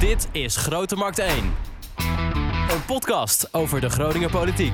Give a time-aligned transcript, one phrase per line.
[0.00, 1.30] Dit is Grote Markt 1.
[2.70, 4.72] Een podcast over de Groninger politiek.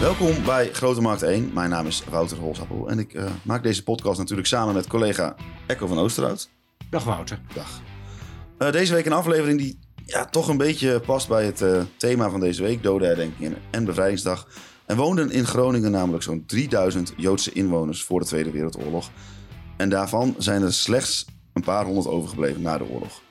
[0.00, 1.50] Welkom bij Grote Markt 1.
[1.52, 5.36] Mijn naam is Wouter Holsappel en ik eh, maak deze podcast natuurlijk samen met collega
[5.66, 6.50] Echo van Oosterhout.
[6.90, 7.40] Dag Wouter.
[7.54, 7.80] Dag.
[8.58, 12.30] Eh, deze week een aflevering die ja, toch een beetje past bij het eh, thema
[12.30, 14.46] van deze week, dodenherdenkingen en bevrijdingsdag.
[14.88, 19.10] Er woonden in Groningen namelijk zo'n 3000 Joodse inwoners voor de Tweede Wereldoorlog.
[19.76, 23.22] En daarvan zijn er slechts een paar honderd overgebleven na de oorlog.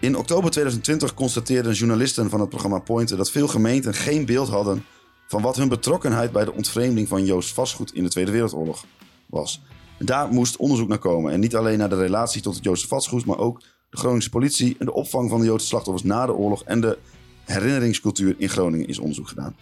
[0.00, 4.84] In oktober 2020 constateerden journalisten van het programma Pointer dat veel gemeenten geen beeld hadden
[5.28, 8.84] van wat hun betrokkenheid bij de ontvreemding van Joods vastgoed in de Tweede Wereldoorlog
[9.26, 9.62] was.
[9.98, 11.32] Daar moest onderzoek naar komen.
[11.32, 14.76] En niet alleen naar de relatie tot het Joodse vastgoed, maar ook de Groningse politie
[14.78, 16.98] en de opvang van de Joodse slachtoffers na de oorlog en de
[17.44, 19.56] herinneringscultuur in Groningen is onderzoek gedaan.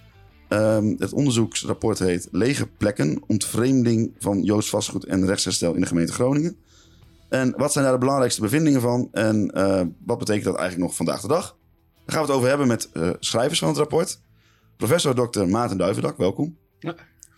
[0.55, 6.13] Ehm, het onderzoeksrapport heet Lege plekken, ontvreemding van Joods vastgoed en rechtsherstel in de gemeente
[6.13, 6.57] Groningen.
[7.29, 10.97] En wat zijn daar de belangrijkste bevindingen van en eh, wat betekent dat eigenlijk nog
[10.97, 11.57] vandaag de dag?
[12.05, 14.21] Daar gaan we het over hebben met eh, schrijvers van het rapport.
[14.77, 15.45] Professor Dr.
[15.45, 16.57] Maarten Duivendak, welkom.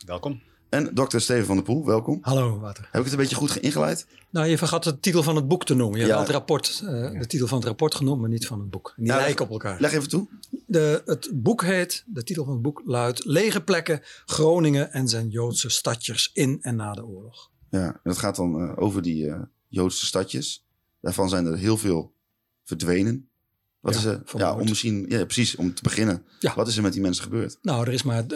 [0.07, 0.41] Welkom.
[0.77, 1.19] En Dr.
[1.19, 2.19] Steven van der Poel, welkom.
[2.21, 2.83] Hallo, Wouter.
[2.85, 4.07] Heb ik het een beetje goed ingeleid?
[4.31, 6.01] Nou, je vergat de titel van het boek te noemen.
[6.01, 6.15] Je Ja.
[6.15, 8.93] hebt het rapport, eh, de titel van het rapport genoemd, maar niet van het boek.
[8.97, 9.81] Die Ja, lijken op elkaar.
[9.81, 10.29] Leg even toe.
[10.67, 15.29] De, het boek heet, de titel van het boek luidt Lege plekken, Groningen en zijn
[15.29, 17.51] Joodse stadjes in en na de oorlog.
[17.71, 20.65] Ja, en dat gaat dan eh, over die eh, Joodse stadjes.
[21.01, 22.13] Daarvan zijn er heel veel
[22.65, 23.29] verdwenen.
[23.87, 26.27] Wat Ja, is er, ja, om misschien, ja, precies, om te beginnen.
[26.39, 26.55] Ja.
[26.55, 27.59] Wat is er met die mensen gebeurd?
[27.63, 28.27] Nou, er is maar 23%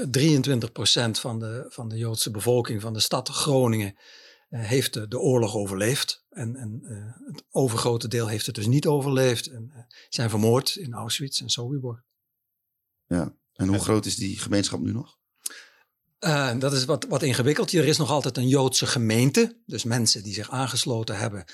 [1.11, 3.95] van de, van de Joodse bevolking van de stad Groningen
[4.49, 6.25] eh, heeft de, de oorlog overleefd.
[6.29, 9.47] En, en eh, het overgrote deel heeft het dus niet overleefd.
[9.47, 12.05] En eh, zijn vermoord in Auschwitz en Sobibor.
[13.07, 13.35] Ja.
[13.53, 15.19] En hoe groot is die gemeenschap nu nog?
[16.59, 17.73] Dat is wat, wat ingewikkeld.
[17.73, 19.61] Er is nog altijd een Joodse gemeente.
[19.67, 21.45] Dus mensen die zich aangesloten hebben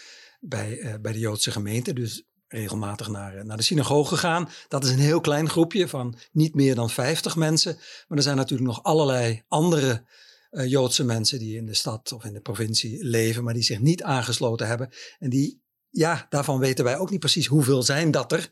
[0.41, 1.93] bij, bij de Joodse gemeente.
[1.93, 4.49] Dus regelmatig naar, eh, naar de synagoge gaan.
[4.69, 7.79] Dat is een heel klein groepje van niet meer dan 50 mensen.
[8.09, 10.05] Maar er zijn natuurlijk nog allerlei andere
[10.51, 13.45] eh, Joodse mensen die in de stad of in de provincie leven.
[13.45, 14.93] Maar die zich niet aangesloten hebben.
[15.19, 18.51] En die, ja, daarvan weten wij ook niet precies hoeveel zijn dat er.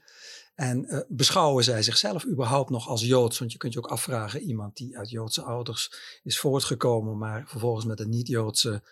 [0.55, 3.39] En eh, beschouwen zij zichzelf überhaupt nog als Joods?
[3.39, 7.85] Want je kunt je ook afvragen, iemand die uit Joodse ouders is voortgekomen, maar vervolgens
[7.85, 8.83] met een niet-Joodse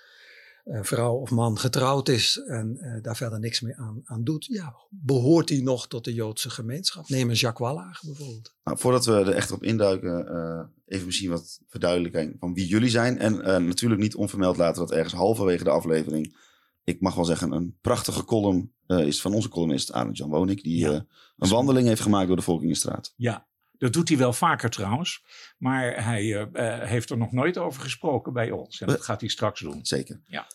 [0.62, 4.44] eh, vrouw of man getrouwd is en eh, daar verder niks meer aan, aan doet.
[4.44, 7.08] Ja, behoort hij nog tot de Joodse gemeenschap?
[7.08, 8.54] Neem een Jacques Wallage bijvoorbeeld.
[8.64, 12.90] Nou, voordat we er echt op induiken, eh, even misschien wat verduidelijking van wie jullie
[12.90, 13.18] zijn.
[13.18, 13.36] En
[13.66, 16.36] natuurlijk niet onvermeld laten dat ergens halverwege de aflevering,
[16.84, 20.62] ik mag wel zeggen, een prachtige column is van onze columnist Arend Jan Wonik.
[20.62, 21.06] Die Ja.
[21.38, 23.12] een wandeling heeft gemaakt door de Volkingenstraat.
[23.16, 23.46] Ja,
[23.82, 25.22] dat doet hij wel vaker trouwens.
[25.58, 28.80] Maar hij eh, eh, heeft er nog nooit over gesproken bij ons.
[28.80, 29.78] En dat gaat hij straks doen.
[29.82, 30.20] Zeker.
[30.24, 30.46] Ja.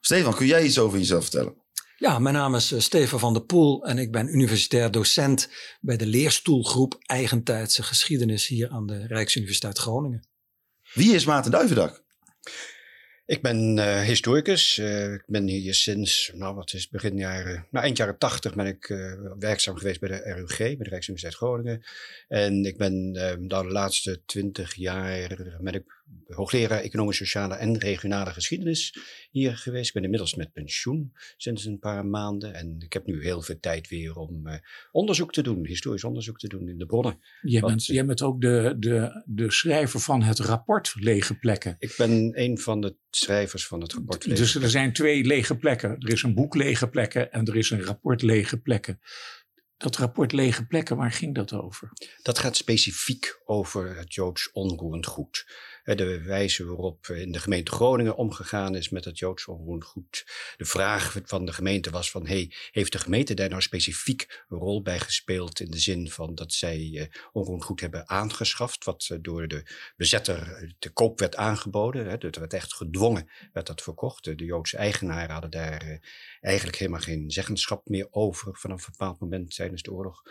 [0.00, 1.54] Stefan, kun jij iets over jezelf vertellen?
[1.96, 5.48] Ja, mijn naam is eh, Steven van der Poel en ik ben universitair docent
[5.80, 10.28] bij de leerstoelgroep Eigentijdse Geschiedenis hier aan de Rijksuniversiteit Groningen.
[10.92, 12.04] Wie is Maarten Duivendak?
[13.26, 14.78] Ik ben eh, historicus.
[14.78, 18.66] Eh, ik ben hier sinds, nou wat is begin jaren, nou eind jaren tachtig ben
[18.66, 21.82] ik eh, werkzaam geweest bij de RUG, bij de Rijksuniversiteit Groningen.
[22.28, 25.84] En ik ben eh, nou, de laatste twintig jaar ben ik
[26.26, 28.98] hoogleraar economische, sociale en regionale geschiedenis
[29.30, 29.86] hier geweest.
[29.86, 32.54] Ik ben inmiddels met pensioen sinds een paar maanden.
[32.54, 34.60] En ik heb nu heel veel tijd weer om
[34.92, 37.20] onderzoek te doen, historisch onderzoek te doen in de bronnen.
[37.42, 41.76] Jij bent, jij bent ook de, de, de schrijver van het rapport Lege Plekken.
[41.78, 44.36] Ik ben een van de schrijvers van het rapport.
[44.36, 45.96] Dus er zijn twee lege plekken.
[45.98, 49.00] Er is een boek Lege Plekken en er is een rapport Lege Plekken.
[49.76, 51.92] Dat rapport Lege Plekken, waar ging dat over?
[52.22, 55.46] Dat gaat specifiek over het Joods onroerend goed.
[55.86, 60.24] Eh, De wijze waarop in de gemeente Groningen omgegaan is met het Joods onroerend.
[60.56, 64.58] De vraag van de gemeente was van, hey, heeft de gemeente daar nou specifiek een
[64.58, 69.06] rol bij gespeeld in de zin van dat zij eh, onroerend goed hebben aangeschaft, wat
[69.10, 69.62] eh, door de
[69.96, 72.06] bezetter eh, te koop werd aangeboden.
[72.06, 74.24] Hè, dat werd echt gedwongen, werd dat verkocht.
[74.24, 75.98] De Joodse eigenaren hadden daar eh,
[76.40, 80.22] eigenlijk helemaal geen zeggenschap meer over vanaf een bepaald moment tijdens de oorlog.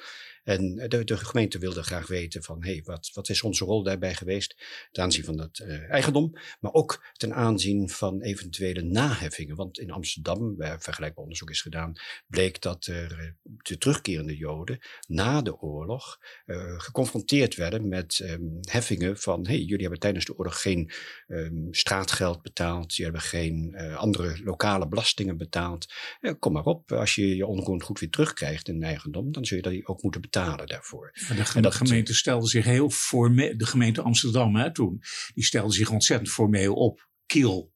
[0.46, 3.84] En de, de gemeente wilde graag weten van, hé, hey, wat, wat is onze rol
[3.84, 4.56] daarbij geweest
[4.92, 9.56] ten aanzien van dat eh, eigendom, maar ook ten aanzien van eventuele naheffingen.
[9.56, 11.94] Want in Amsterdam, waar vergelijkbaar onderzoek is gedaan,
[12.28, 18.42] bleek dat er eh, de terugkerende Joden na de oorlog eh, geconfronteerd werden met ehm,
[18.62, 20.92] heffingen van, hé, hey, jullie hebben tijdens de oorlog geen
[21.28, 25.94] ehm, straatgeld betaald, jullie hebben geen andere lokale belastingen betaald.
[26.40, 29.64] Kom maar op, als je je onroerend goed weer terugkrijgt in eigendom, dan zul je
[29.64, 31.12] dat ook moeten betalen daarvoor.
[31.28, 35.02] Maar de En dat- gemeente stelde zich heel formeel, de gemeente Amsterdam hè, toen,
[35.34, 37.08] die stelde zich ontzettend formeel op.
[37.26, 37.74] Kiel.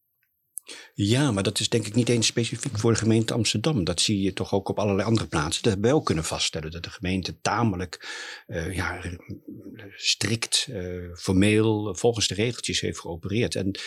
[0.93, 3.83] Ja, maar dat is denk ik niet eens specifiek voor de gemeente Amsterdam.
[3.83, 5.63] Dat zie je toch ook op allerlei andere plaatsen.
[5.63, 6.71] Dat hebben wij ook kunnen vaststellen.
[6.71, 8.07] Dat de gemeente tamelijk
[8.47, 9.01] uh, ja,
[9.95, 13.55] strikt, uh, formeel, volgens de regeltjes heeft geopereerd.
[13.55, 13.79] En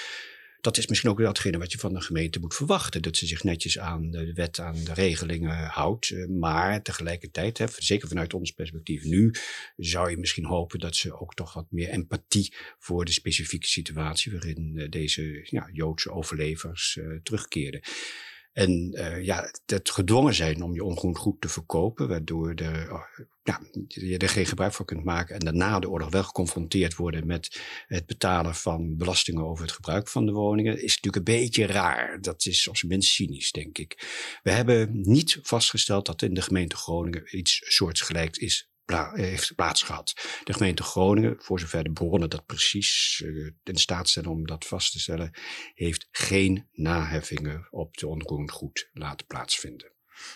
[0.62, 3.02] dat is misschien ook datgene wat je van de gemeente moet verwachten.
[3.02, 6.10] Dat ze zich netjes aan de wet, aan de regelingen houdt.
[6.10, 9.34] Eh, maar tegelijkertijd, zeker vanuit ons perspectief nu,
[9.76, 14.32] zou je misschien hopen dat ze ook toch wat meer empathie voor de specifieke situatie
[14.32, 17.80] waarin eh, deze ja, Joodse overlevers uh, terugkeerden.
[18.52, 23.00] En uh, ja, het gedwongen zijn om je ongroen goed te verkopen, waardoor de,
[23.42, 25.34] ja, je er geen gebruik van kunt maken.
[25.34, 30.08] En daarna de oorlog wel geconfronteerd worden met het betalen van belastingen over het gebruik
[30.08, 32.20] van de woningen, is natuurlijk een beetje raar.
[32.20, 33.98] Dat is op zijn minst cynisch, denk ik.
[34.42, 38.71] We hebben niet vastgesteld dat in de gemeente Groningen iets soortgelijks is
[39.12, 40.12] heeft plaatsgehad.
[40.44, 44.66] De gemeente Groningen, voor zover de bronnen dat precies uh, in staat zijn om dat
[44.66, 45.30] vast te stellen,
[45.74, 49.92] heeft geen naheffingen op de onroerend goed laten plaatsvinden.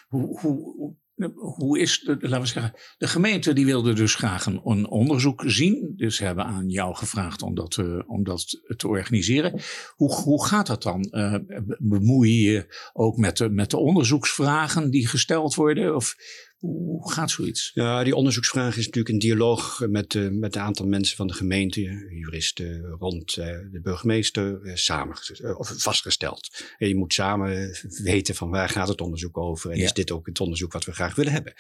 [0.09, 0.97] Hoe, hoe,
[1.35, 5.93] hoe is, de, laten we zeggen, de gemeente die wilde dus graag een, onderzoek zien.
[5.97, 9.61] Dus hebben aan jou gevraagd om dat, uh, om dat te organiseren.
[9.95, 11.09] Hoe, hoe gaat dat dan?
[11.11, 11.35] Uh,
[11.79, 15.95] bemoei je je ook met de, met de onderzoeksvragen die gesteld worden?
[15.95, 16.15] Of
[16.59, 17.71] hoe gaat zoiets?
[17.75, 21.33] Ja, die onderzoeksvraag is natuurlijk een dialoog met, uh, met een aantal mensen van de
[21.33, 21.81] gemeente,
[22.11, 25.17] juristen rond uh, de burgemeester, uh, samen
[25.57, 26.65] of vastgesteld.
[26.79, 29.85] En je moet samen weten van waar gaat het onderzoek over en ja.
[29.85, 31.55] is dit ook het onderzoek wat we graag willen hebben.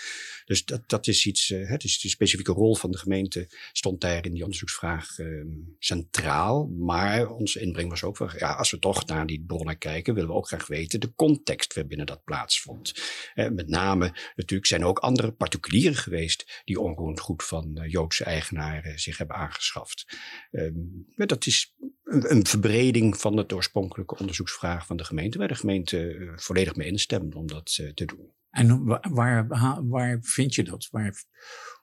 [0.45, 4.25] Dus dat, dat is iets, het is de specifieke rol van de gemeente stond daar
[4.25, 5.47] in die onderzoeksvraag ehm,
[5.79, 6.67] centraal.
[6.67, 10.31] Maar onze inbreng was ook van, ja, als we toch naar die bronnen kijken, willen
[10.31, 12.93] we ook graag weten de context waarbinnen dat plaatsvond.
[13.35, 18.99] met name natuurlijk zijn ook andere particulieren geweest die onroerend goed van uh, Joodse eigenaren
[18.99, 20.19] zich hebben aangeschaft.
[20.51, 21.75] Um, dat is
[22.05, 26.89] een, verbreding van het oorspronkelijke onderzoeksvraag van de gemeente, waar de gemeente uh, volledig mee
[26.89, 28.35] instemde om dat uh, te doen.
[28.51, 28.85] En
[29.15, 29.47] waar,
[29.89, 30.89] waar vind je dat?
[30.91, 31.25] Waar,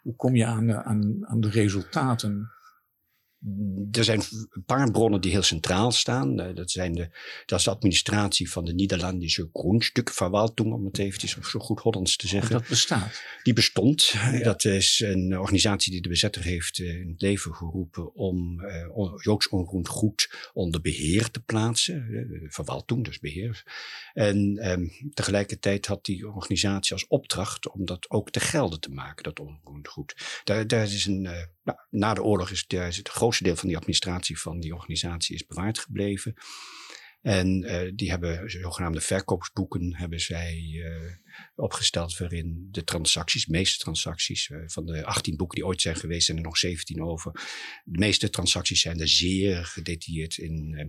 [0.02, 2.52] hoe kom je aan aan, aan de resultaten?
[3.92, 6.40] Er zijn een paar bronnen die heel centraal staan.
[6.40, 7.10] Eh, dat, zijn de,
[7.46, 12.16] dat is de administratie van de Nederlandse Grundstückverwaltung, om het eventjes op zo goed Hollands
[12.16, 12.52] te zeggen.
[12.52, 13.22] Dat bestaat?
[13.44, 14.04] Die bestond.
[14.04, 14.40] Ja.
[14.40, 19.14] Dat is een organisatie die de bezetter heeft eh, in het leven geroepen om uh,
[19.22, 22.08] Joods onroerend goed onder beheer te plaatsen.
[22.08, 23.64] De verwaltung, dus beheer.
[24.14, 29.24] En um, tegelijkertijd had die organisatie als opdracht om dat ook te gelden te maken,
[29.24, 30.42] dat onroerend goed.
[30.44, 31.32] Daar, daar is een, uh,
[31.64, 34.74] nou, na de oorlog is, daar is het grootste deel van die administratie van die
[34.74, 36.36] organisatie is bewaard gebleven.
[37.24, 41.12] En uh, die hebben zogenaamde verkoopsboeken hebben zij uh,
[41.56, 45.96] opgesteld waarin de transacties, de meeste transacties, uh, van de 18 boeken die ooit zijn
[45.96, 47.32] geweest, zijn er nog 17 over.
[47.84, 50.86] De meeste transacties zijn er zeer gedetailleerd in eh,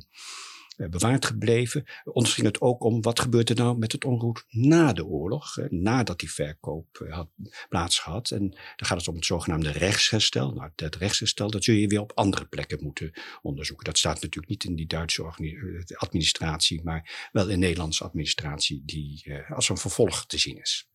[0.76, 1.84] bewaard gebleven.
[2.04, 5.56] Ons ging het ook om wat gebeurt er nou met het onroet na de oorlog,
[5.68, 7.28] nadat die verkoop eh, had
[7.68, 8.30] plaatsgehad.
[8.30, 10.52] En dan gaat het om het zogenaamde rechtsherstel.
[10.52, 13.12] Nou, dat rechtsherstel, dat zul je weer op andere plekken moeten
[13.42, 13.84] onderzoeken.
[13.84, 19.34] Dat staat natuurlijk niet in die Duitse eh, administratie, maar wel in Nederlandse administratie, die
[19.48, 20.88] als een vervolg te zien is.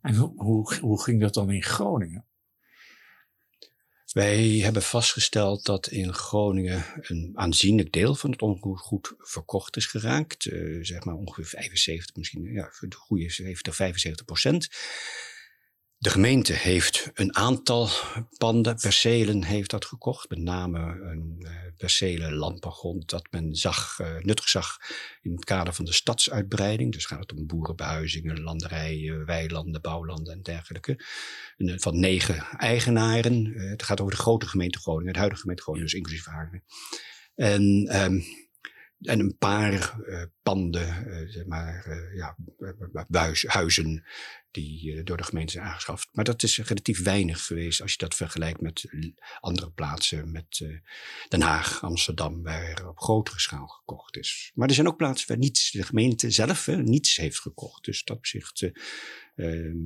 [0.00, 2.26] En hoe, hoe ging dat dan in Groningen?
[4.12, 10.44] Wij hebben vastgesteld dat in Groningen een aanzienlijk deel van het onroerend verkocht is geraakt.
[10.44, 14.68] Uh, zeg maar ongeveer 75, misschien ja, de goede 70, 75 procent.
[15.98, 17.88] De gemeente heeft een aantal
[18.36, 20.28] panden, percelen heeft dat gekocht.
[20.28, 24.76] Met name een uh, percelen landbouwgrond dat men zag, uh, nuttig zag
[25.22, 26.92] in het kader van de stadsuitbreiding.
[26.92, 31.04] Dus gaat het om boerenbehuizingen, landerijen, weilanden, bouwlanden en dergelijke.
[31.56, 33.52] En, uh, van negen eigenaren.
[33.54, 36.62] het gaat over de grote gemeente Groningen, de huidige gemeente Groningen, dus inclusief Haarlem.
[37.34, 37.62] En
[38.02, 38.24] um,
[39.00, 42.36] en een paar uh, panden, uh, zeg maar, uh, ja,
[43.46, 44.04] huizen
[44.50, 46.08] die door de gemeente zijn aangeschaft.
[46.12, 48.84] Maar dat is relatief weinig geweest als je dat vergelijkt met
[49.40, 50.64] andere plaatsen, met
[51.28, 54.50] Den Haag, Amsterdam, waar op grotere schaal gekocht is.
[54.54, 57.84] Maar er zijn ook plaatsen waar niets, de gemeente zelf niets heeft gekocht.
[57.84, 58.70] Dus dat opzicht
[59.36, 59.76] ehm,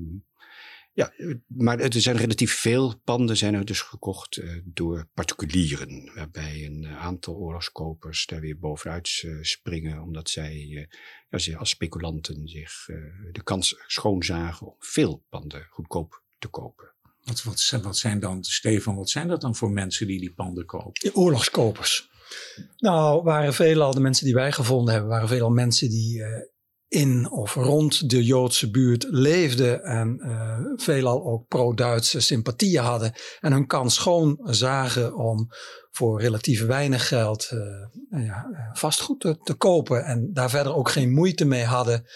[0.93, 1.13] ja,
[1.47, 6.11] maar er zijn relatief veel panden zijn er dus gekocht uh, door particulieren.
[6.15, 10.03] Waarbij een aantal oorlogskopers daar weer bovenuit uh, springen.
[10.03, 10.85] Omdat zij uh,
[11.29, 12.87] ja, als speculanten zich
[13.33, 16.93] de kans schoonzagen om veel panden goedkoop te kopen.
[17.25, 20.67] Wat, wat, wat zijn dan, Stefan, wat zijn dat dan voor mensen die die panden
[20.67, 20.93] kopen?
[20.93, 22.09] De oorlogskopers.
[22.77, 26.23] Nou, waren veelal de mensen die wij gevonden hebben, waren veelal mensen die
[26.91, 33.53] in of rond de Joodse buurt leefden en uh, veelal ook pro-Duitse sympathieën hadden en
[33.53, 35.49] hun kans schoon zagen om
[35.91, 41.13] voor relatief weinig geld uh, ja, vastgoed te, te, kopen en daar verder ook geen
[41.13, 42.07] moeite mee hadden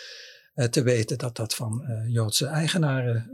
[0.55, 3.31] uh, te weten dat dat van Joodse eigenaren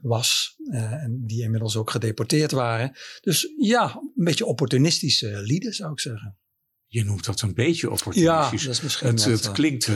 [0.00, 2.96] was en die inmiddels ook gedeporteerd waren.
[3.20, 6.38] Dus ja, een beetje opportunistische lieden zou ik zeggen.
[6.86, 8.60] Je noemt dat een beetje opportunistisch.
[8.62, 9.88] Ja, dat is misschien het, het klinkt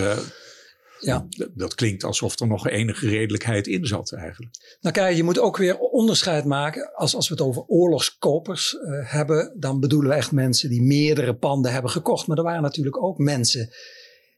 [1.00, 1.26] ja.
[1.54, 4.78] Dat klinkt alsof er nog enige redelijkheid in zat eigenlijk.
[4.80, 6.94] Nou kijk, je moet ook weer onderscheid maken.
[6.94, 11.34] Als, als we het over oorlogskopers uh, hebben, dan bedoelen we echt mensen die meerdere
[11.34, 12.26] panden hebben gekocht.
[12.26, 13.70] Maar er waren natuurlijk ook mensen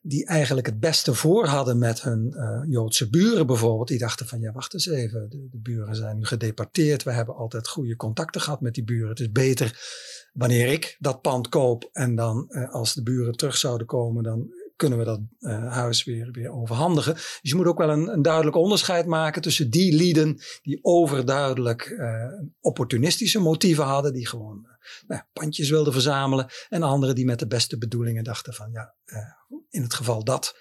[0.03, 3.89] die eigenlijk het beste voor hadden met hun uh, Joodse buren bijvoorbeeld.
[3.89, 7.03] Die dachten van ja, wacht eens even, de, de, buren zijn nu gedeparteerd.
[7.03, 9.09] We hebben altijd goede contacten gehad met die buren.
[9.09, 9.81] Het is beter
[10.33, 14.51] wanneer ik dat pand koop en dan uh, als de buren terug zouden komen, dan
[14.83, 17.15] kunnen we dat uh, huis weer, weer overhandigen.
[17.15, 21.87] Dus je moet ook wel een, een duidelijk onderscheid maken tussen die lieden die overduidelijk
[21.89, 22.25] uh,
[22.61, 27.47] opportunistische motieven hadden, die gewoon uh, nou, pandjes wilden verzamelen, en anderen die met de
[27.47, 28.95] beste bedoelingen dachten van ja,
[29.71, 30.57] in het geval dat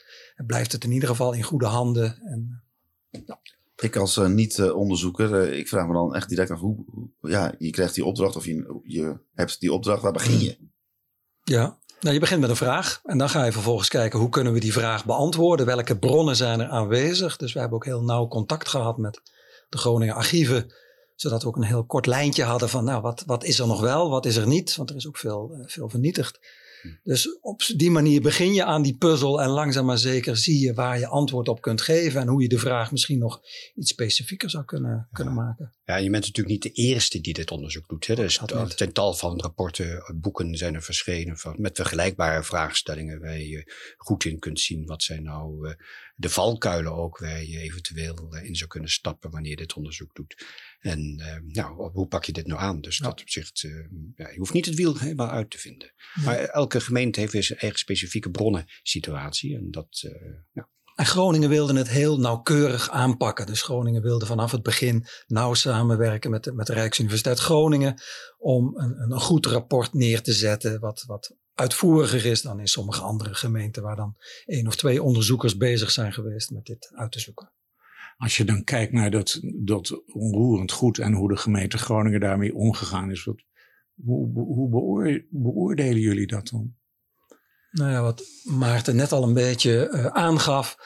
[0.46, 2.22] blijft het in ieder geval in goede handen.
[2.22, 2.64] En,
[3.10, 3.40] ja.
[3.76, 6.86] Ik als niet-onderzoeker, ik vraag me dan echt direct af hoe,
[7.22, 10.70] ja, je krijgt die opdracht of je, je hebt die opdracht, waar begin je?
[11.44, 14.54] Ja, nou, je begint met een vraag en dan ga je vervolgens kijken hoe kunnen
[14.54, 15.66] we die vraag beantwoorden.
[15.66, 17.38] Welke bronnen zijn er aanwezig?
[17.38, 19.22] Dus we hebben ook heel nauw contact gehad met
[19.70, 20.74] de Groningen archieven.
[21.16, 23.82] Zodat we ook een heel kort lijntje hadden van nou, wat, wat is er nog
[23.82, 24.76] wel, wat is er niet?
[24.76, 26.40] Want er is ook veel, veel vernietigd.
[27.04, 30.74] Dus op die manier begin je aan die puzzel en langzaam maar zeker zie je
[30.74, 33.42] waar je antwoord op kunt geven en hoe je de vraag misschien nog
[33.76, 35.74] iets specifieker zou kunnen, kunnen maken.
[35.84, 38.08] Ja, je bent natuurlijk niet de eerste die dit onderzoek doet.
[38.08, 38.16] Hè.
[38.16, 38.42] Dus
[38.76, 44.26] ten tal van rapporten, boeken zijn er verschenen van, met vergelijkbare vraagstellingen waar je goed
[44.26, 45.74] in kunt zien wat zijn nou uh,
[46.22, 50.16] de valkuilen ook waar je eventueel uh, in zou kunnen stappen wanneer je dit onderzoek
[50.16, 50.46] doet.
[50.80, 52.82] En uh, nou, hoe pak je dit nou aan?
[52.82, 53.06] Dus ja.
[53.06, 53.62] dat opzicht,
[54.16, 55.94] ja, je hoeft niet het wiel helemaal uit te vinden.
[56.14, 56.24] Ja.
[56.24, 60.08] Maar elke gemeente heeft weer zijn eigen specifieke bronnen situatie en dat,
[60.52, 60.70] ja.
[60.96, 63.46] En Groningen wilde het heel nauwkeurig aanpakken.
[63.46, 68.02] Dus Groningen wilde vanaf het begin nauw samenwerken met de, met de Rijksuniversiteit Groningen
[68.38, 73.02] om een, een goed rapport neer te zetten, wat, wat uitvoeriger is dan in sommige
[73.02, 74.16] andere gemeenten, waar dan
[74.46, 77.52] één of twee onderzoekers bezig zijn geweest met dit uit te zoeken.
[78.18, 82.56] Als je dan kijkt naar dat, dat onroerend goed en hoe de gemeente Groningen daarmee
[82.56, 83.44] omgegaan is, wat,
[83.96, 86.76] hoe, hoe beoor, beoordelen jullie dat dan?
[87.72, 90.78] Nou ja, wat Maarten net al een beetje uh, aangaf.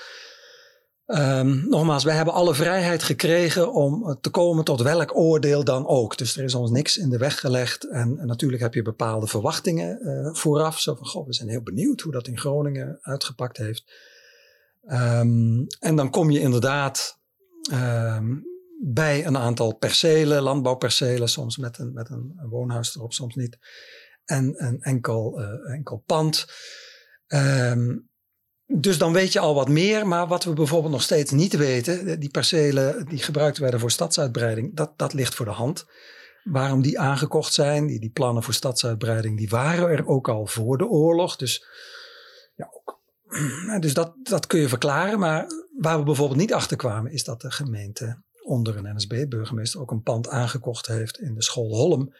[1.07, 6.17] Um, nogmaals, wij hebben alle vrijheid gekregen om te komen tot welk oordeel dan ook.
[6.17, 7.89] Dus er is ons niks in de weg gelegd.
[7.89, 10.79] En, natuurlijk heb je bepaalde verwachtingen uh, vooraf.
[10.79, 13.83] Zo van, goh, we zijn heel benieuwd hoe dat in Groningen uitgepakt heeft.
[14.87, 17.19] Um, en dan kom je inderdaad
[17.73, 18.43] um,
[18.81, 23.57] bij een aantal percelen, landbouwpercelen, soms met een, met een, woonhuis erop, soms niet
[24.25, 26.45] en een enkel, uh, enkel pand.
[27.27, 28.09] Um,
[28.67, 32.19] dus dan weet je al wat meer, maar wat we bijvoorbeeld nog steeds niet weten,
[32.19, 35.85] die percelen die gebruikt werden voor stadsuitbreiding, dat, dat ligt voor de hand.
[36.43, 40.77] Waarom die aangekocht zijn, die, die plannen voor stadsuitbreiding, die waren er ook al voor
[40.77, 41.35] de oorlog.
[41.35, 41.65] Dus,
[42.55, 42.69] ja,
[43.79, 45.19] dus dat, dat kun je verklaren.
[45.19, 45.45] Maar
[45.79, 50.01] waar we bijvoorbeeld niet achter kwamen, is dat de gemeente onder een NSB-burgemeester ook een
[50.01, 52.13] pand aangekocht heeft in de school Holm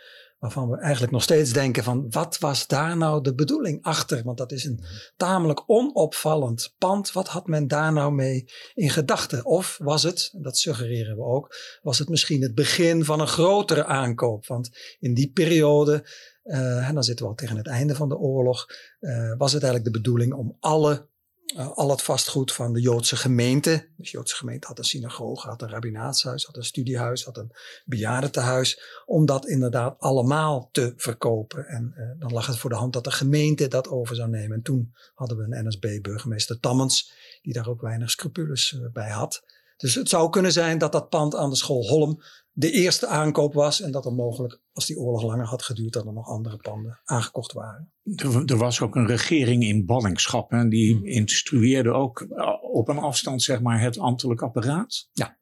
[0.46, 4.24] waarvan we eigenlijk nog steeds denken van wat was daar nou de bedoeling achter?
[4.24, 4.84] Want dat is een
[5.18, 7.12] tamelijk onopvallend pand.
[7.12, 9.46] Wat had men daar nou mee in gedachten?
[9.46, 13.86] Of was het, dat suggereren we ook, was het misschien het begin van een grotere
[13.86, 14.48] aankoop?
[14.48, 16.10] Want in die periode,
[16.44, 18.66] uh, en dan zitten we al tegen het einde van de oorlog,
[19.00, 21.08] uh, was het eigenlijk de bedoeling om alle
[21.56, 23.88] uh, al het vastgoed van de Joodse gemeente.
[23.98, 27.52] Dus de Joodse gemeente had een synagoge, had een rabbinaatshuis, had een studiehuis, had een
[27.86, 28.82] bejaardentehuis.
[29.06, 31.68] Om dat inderdaad allemaal te verkopen.
[31.68, 34.58] En uh, dan lag het voor de hand dat de gemeente dat over zou nemen.
[34.58, 39.44] En toen hadden we een NSB-burgemeester Tammens, die daar ook weinig scrupules uh, bij had.
[39.76, 43.54] Dus het zou kunnen zijn dat dat pand aan de school Holm de eerste aankoop
[43.54, 43.82] was.
[43.82, 47.00] En dat er mogelijk, als die oorlog langer had geduurd, dat er nog andere panden
[47.04, 47.92] aangekocht waren.
[48.16, 50.52] Er, er was ook een regering in ballingschap.
[50.52, 51.06] En die hmm.
[51.06, 52.28] instrueerde ook
[52.62, 55.10] op een afstand, zeg maar, het ambtelijk apparaat.
[55.12, 55.38] Ja.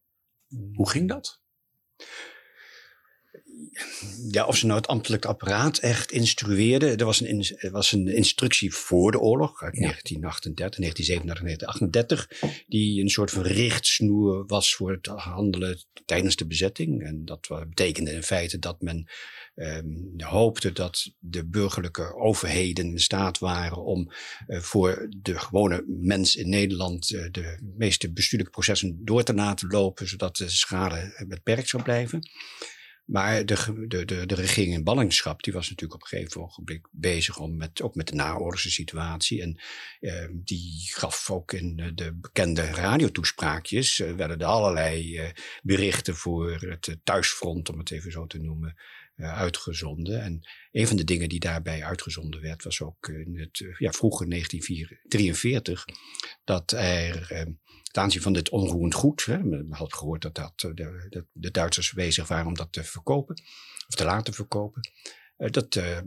[0.73, 1.41] Hoe ging dat?
[4.31, 6.97] Ja, of ze nou het ambtelijk apparaat echt instrueerden.
[6.97, 13.01] Er was een, er was een instructie voor de oorlog uit 1938, 1937, 1938, die
[13.01, 17.03] een soort van richtsnoer was voor het handelen tijdens de bezetting.
[17.03, 19.07] En dat betekende in feite dat men
[19.55, 24.11] um, hoopte dat de burgerlijke overheden in staat waren om
[24.47, 29.67] uh, voor de gewone mens in Nederland uh, de meeste bestuurlijke processen door te laten
[29.67, 32.29] lopen, zodat de schade beperkt zou blijven.
[33.05, 36.87] Maar de, de, de, de regering in ballingschap die was natuurlijk op een gegeven ogenblik
[36.91, 39.41] bezig om met, ook met de naoorlogse situatie.
[39.41, 39.59] En
[39.99, 45.29] uh, die gaf ook in de bekende radiotoespraakjes, uh, werden er allerlei uh,
[45.63, 48.75] berichten voor het thuisfront, om het even zo te noemen,
[49.17, 50.21] uitgezonden.
[50.21, 54.27] En een van de dingen die daarbij uitgezonden werd, was ook in het ja, vroege
[54.27, 55.85] 1943,
[56.43, 57.51] dat er ehm,
[57.93, 59.25] ten aanzien van dit onroerend goed.
[59.25, 60.73] Hè, men had gehoord dat, dat de,
[61.09, 63.35] de, de Duitsers bezig waren om dat te verkopen,
[63.87, 64.89] of te laten verkopen.
[65.37, 65.97] Uh, dat uh,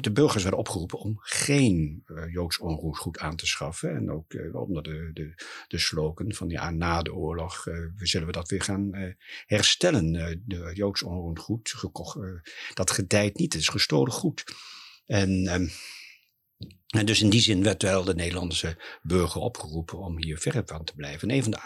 [0.00, 3.96] de burgers werden opgeroepen om geen Joods onroerend goed aan te schaffen.
[3.96, 5.34] En ook onder de, de,
[5.68, 10.12] de slogan van ja, na de oorlog zullen we dat weer gaan herstellen.
[10.46, 11.90] de Joods onroerend goed,
[12.74, 14.44] dat gedijt niet, het is gestolen goed.
[15.06, 15.68] En ehm,
[16.90, 20.84] en dus in die zin werd wel de Nederlandse burger opgeroepen om hier verre van
[20.84, 21.28] te blijven.
[21.28, 21.58] En een van, de,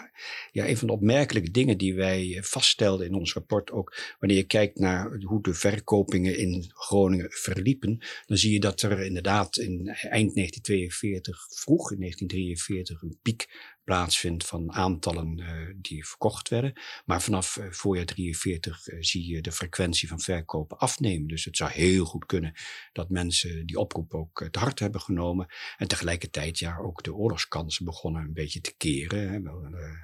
[0.51, 4.43] ja, een van de opmerkelijke dingen die wij vaststelden in ons rapport, ook wanneer je
[4.43, 9.87] kijkt naar hoe de verkopingen in Groningen verliepen, dan zie je dat er inderdaad in
[9.87, 16.73] eind 1942, vroeg in 1943, een piek plaatsvindt van aantallen uh, die verkocht werden.
[17.05, 21.27] Maar vanaf uh, voorjaar 43 uh, zie je de frequentie van verkopen afnemen.
[21.27, 22.53] Dus het zou heel goed kunnen
[22.93, 25.47] dat mensen die oproep ook te hard hebben genomen.
[25.77, 29.29] En tegelijkertijd ja, ook de oorlogskansen begonnen een beetje te keren.
[29.29, 29.39] Hè.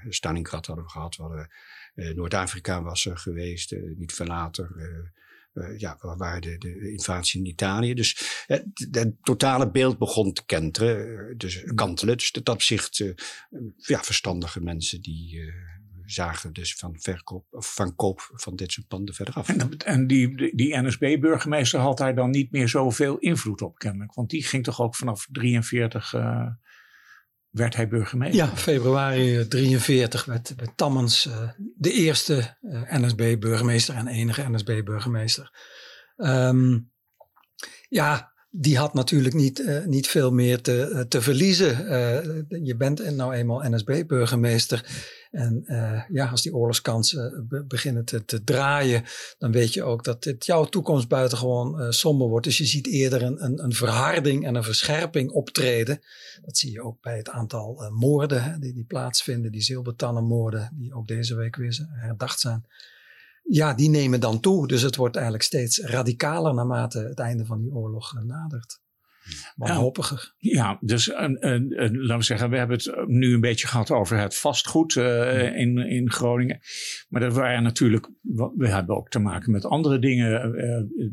[0.10, 1.48] Stalingrad hadden we gehad, we
[1.94, 4.70] Noord-Afrika was er geweest, niet veel later.
[5.54, 7.94] Uh, ja, waar de, de invasie in Italië.
[7.94, 12.18] Dus het totale beeld begon te kenteren, dus kantelen.
[12.18, 13.14] Dus dat opzicht, uh,
[13.76, 15.54] ja, verstandige mensen die uh,
[16.06, 19.50] zagen dus van verkoop of van koop van dit soort panden verder af.
[19.50, 24.30] En, en die, die NSB-burgemeester had daar dan niet meer zoveel invloed op kennelijk, want
[24.30, 26.14] die ging toch ook vanaf 43
[27.52, 28.46] werd hij burgemeester.
[28.46, 35.52] Ja, februari 43 werd, werd Tammens uh, de eerste uh, NSB-burgemeester en enige NSB-burgemeester.
[36.18, 36.92] Um,
[37.90, 41.70] ja, die had natuurlijk niet, niet veel meer te, te verliezen.
[42.64, 44.86] je bent nou eenmaal NSB-burgemeester.
[45.32, 49.04] En uh, ja, als die oorlogskansen be beginnen te, te, draaien,
[49.38, 52.46] dan weet je ook dat dit jouw toekomst buitengewoon uh, somber wordt.
[52.46, 56.02] Dus je ziet eerder een, een, een, verharding en een verscherping optreden.
[56.42, 60.94] Dat zie je ook bij het aantal moorden hè, die, die plaatsvinden, die zilbertannenmoorden, die
[60.94, 62.66] ook deze week weer herdacht zijn.
[63.44, 64.68] Ja, die nemen dan toe.
[64.68, 68.80] Dus het wordt eigenlijk steeds radicaler naarmate het einde van die oorlog nadert.
[69.56, 70.34] Wanhopiger.
[70.38, 71.60] Ja, dus uh, uh,
[71.92, 75.78] laten we zeggen, we hebben het nu een beetje gehad over het vastgoed uh, in,
[75.78, 76.60] in Groningen.
[77.10, 78.10] Maar dat waren natuurlijk,
[78.56, 80.52] we hebben ook te maken met andere dingen.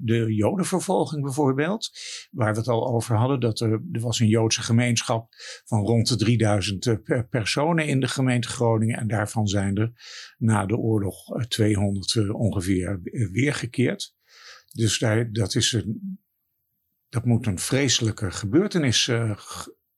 [0.03, 1.91] de jodenvervolging bijvoorbeeld,
[2.31, 3.41] waar we het al over hadden.
[3.41, 5.29] Dat er, er was een Joodse gemeenschap
[5.65, 6.99] van rond de 3000
[7.31, 8.99] personen in de gemeente Groningen.
[8.99, 9.93] En daarvan zijn er
[10.39, 13.01] na de oorlog 200 ongeveer
[13.33, 14.17] weergekeerd.
[14.73, 16.19] Dus daar, dat is een
[17.09, 19.33] dat moet een vreselijke gebeurtenis uh,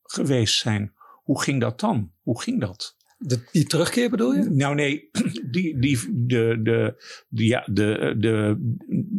[0.02, 0.92] geweest zijn.
[1.22, 2.12] Hoe ging dat dan?
[2.20, 2.98] Hoe ging dat?
[3.22, 4.50] De, die terugkeer bedoel je?
[4.50, 5.08] Nou nee,
[5.50, 8.56] die, die, de, de, de, ja, de, de,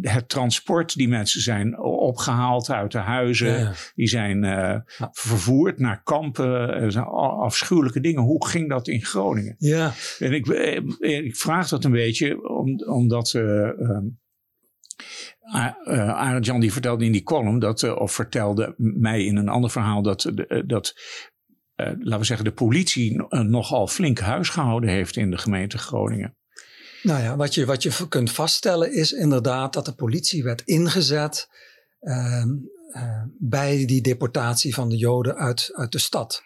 [0.02, 3.74] het transport, die mensen zijn opgehaald uit de huizen, ja.
[3.96, 5.10] die zijn uh, ja.
[5.12, 6.94] vervoerd naar kampen,
[7.40, 8.22] afschuwelijke dingen.
[8.22, 9.56] Hoe ging dat in Groningen?
[9.58, 9.94] Ja.
[10.20, 10.48] En ik,
[11.00, 14.06] ik vraag dat een beetje om, omdat ehm,
[15.44, 19.50] uh, Arend Jan die vertelde in die column dat, uh, of vertelde mij in een
[19.50, 20.94] ander verhaal dat, uh, dat
[21.76, 26.36] laten we zeggen, de politie nogal flink huis gehouden heeft in de gemeente Groningen.
[27.04, 31.50] Nou ja, wat je, wat je kunt vaststellen is inderdaad dat de politie werd ingezet
[32.00, 32.50] ehm,
[33.40, 36.44] bij die deportatie van de Joden uit, uit de stad.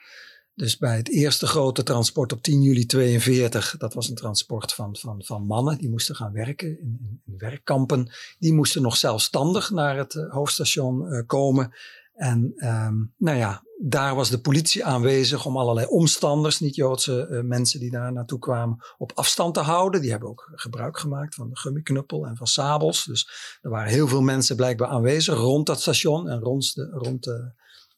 [0.56, 4.96] Dus bij het eerste grote transport op 10 juli 42, dat was een transport van,
[4.96, 8.12] van, van mannen die moesten gaan werken in, in werkkampen.
[8.40, 11.74] Die moesten nog zelfstandig naar het uh, hoofdstation uh, komen.
[12.14, 17.80] En um, nou ja, daar was de politie aanwezig om allerlei omstanders, niet-Joodse uh, mensen
[17.80, 20.02] die daar naartoe kwamen, op afstand te houden.
[20.02, 23.06] Die hebben ook gebruik gemaakt van de gummiknuppel en van sabels.
[23.06, 23.30] Dus
[23.62, 27.52] er waren heel veel mensen blijkbaar aanwezig rond dat station en rond de, rond de,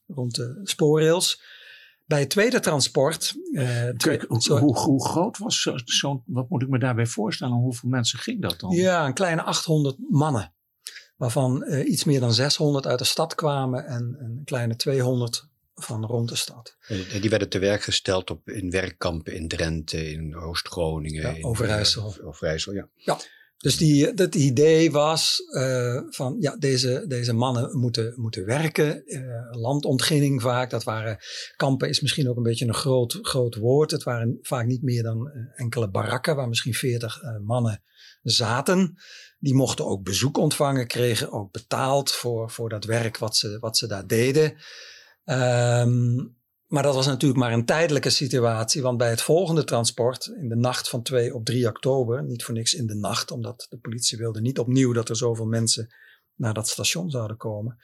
[0.08, 1.56] rond de spoorrails.
[2.08, 3.36] Bij het tweede transport.
[3.52, 5.82] Uh, Kijk, hoe, hoe, hoe, groot was zo'n.
[5.86, 7.56] Zo wat moet ik me daarbij voorstellen?
[7.56, 8.72] Hoeveel mensen ging dat dan?
[8.72, 10.54] Ja, een kleine 800 mannen.
[11.16, 16.06] waarvan uh, iets meer dan 600 uit de stad kwamen en een kleine 200 van
[16.06, 16.78] rond de stad.
[16.88, 21.38] En die werden te werk gesteld op, in werkkampen in Drenthe, in Oost-Groningen.
[21.38, 22.16] Ja, Overijssel.
[22.24, 22.88] Overijssel, ja.
[22.96, 23.18] Ja,
[23.58, 29.02] dus die, dat idee was uh, van ja, deze, deze mannen moeten, moeten werken.
[29.06, 31.18] Uh, landontginning vaak, dat waren
[31.56, 33.92] kampen is misschien ook een beetje een groot, groot woord.
[33.92, 37.84] Het waren vaak niet meer dan enkele barakken waar misschien veertig mannen
[38.22, 38.96] zaten.
[39.40, 43.78] Die mochten ook bezoek ontvangen, kregen ook betaald voor, voor dat werk wat ze, wat
[43.78, 44.54] ze daar deden.
[45.26, 46.37] Um,
[46.68, 50.56] maar dat was natuurlijk maar een tijdelijke situatie, want bij het volgende transport, in de
[50.56, 54.18] nacht van 2 op 3 oktober, niet voor niks in de nacht, omdat de politie
[54.18, 55.94] wilde niet opnieuw dat er zoveel mensen
[56.36, 57.78] naar dat station zouden komen.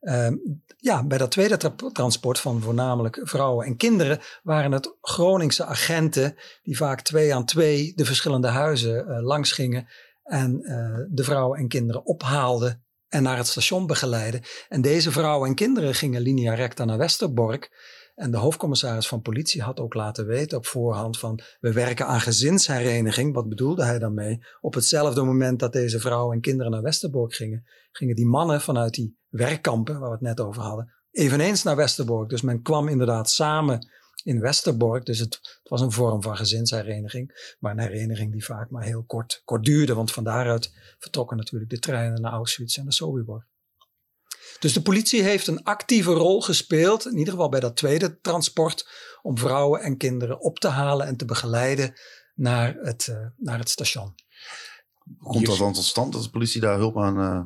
[0.00, 5.64] Um, ja, bij dat tweede tra transport van voornamelijk vrouwen en kinderen waren het Groningse
[5.64, 9.88] agenten die vaak twee aan twee de verschillende huizen uh, langs gingen
[10.22, 14.42] en uh, de vrouwen en kinderen ophaalden en naar het station begeleiden.
[14.68, 17.70] En deze vrouwen en kinderen gingen linea recta naar Westerbork.
[18.18, 22.20] En de hoofdcommissaris van politie had ook laten weten op voorhand van we werken aan
[22.20, 23.34] gezinshereniging.
[23.34, 24.44] Wat bedoelde hij daarmee?
[24.60, 28.94] Op hetzelfde moment dat deze vrouwen en kinderen naar Westerbork gingen, gingen die mannen vanuit
[28.94, 32.28] die werkkampen waar we het net over hadden, eveneens naar Westerbork.
[32.28, 33.88] Dus men kwam inderdaad samen
[34.24, 35.04] in Westerbork.
[35.04, 37.54] Dus het, het, was een vorm van gezinshereniging.
[37.58, 39.94] Maar een hereniging die vaak maar heel kort, kort duurde.
[39.94, 43.46] Want van daaruit vertrokken natuurlijk de treinen naar Auschwitz en naar Sobibor.
[44.58, 48.88] Dus de politie heeft een actieve rol gespeeld, in ieder geval bij dat tweede transport,
[49.22, 51.94] om vrouwen en kinderen op te halen en te begeleiden
[52.34, 54.14] naar het, uh, naar het station.
[55.18, 57.40] Komt dat dan tot stand dat de politie daar hulp aan, uh,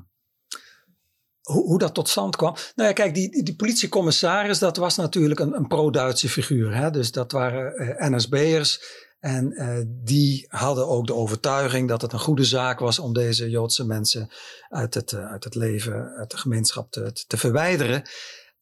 [1.43, 2.55] hoe, hoe, dat tot stand kwam.
[2.75, 6.75] Nou ja, kijk, die, die politiecommissaris, dat was natuurlijk een, een pro-Duitse figuur.
[6.75, 6.91] Hè?
[6.91, 8.81] Dus dat waren uh, NSB'ers.
[9.23, 13.51] En uh, die hadden ook de overtuiging dat het een goede zaak was om deze
[13.51, 14.29] Joodse mensen
[14.69, 18.03] uit het, uh, uit het leven, uit de gemeenschap te, te verwijderen.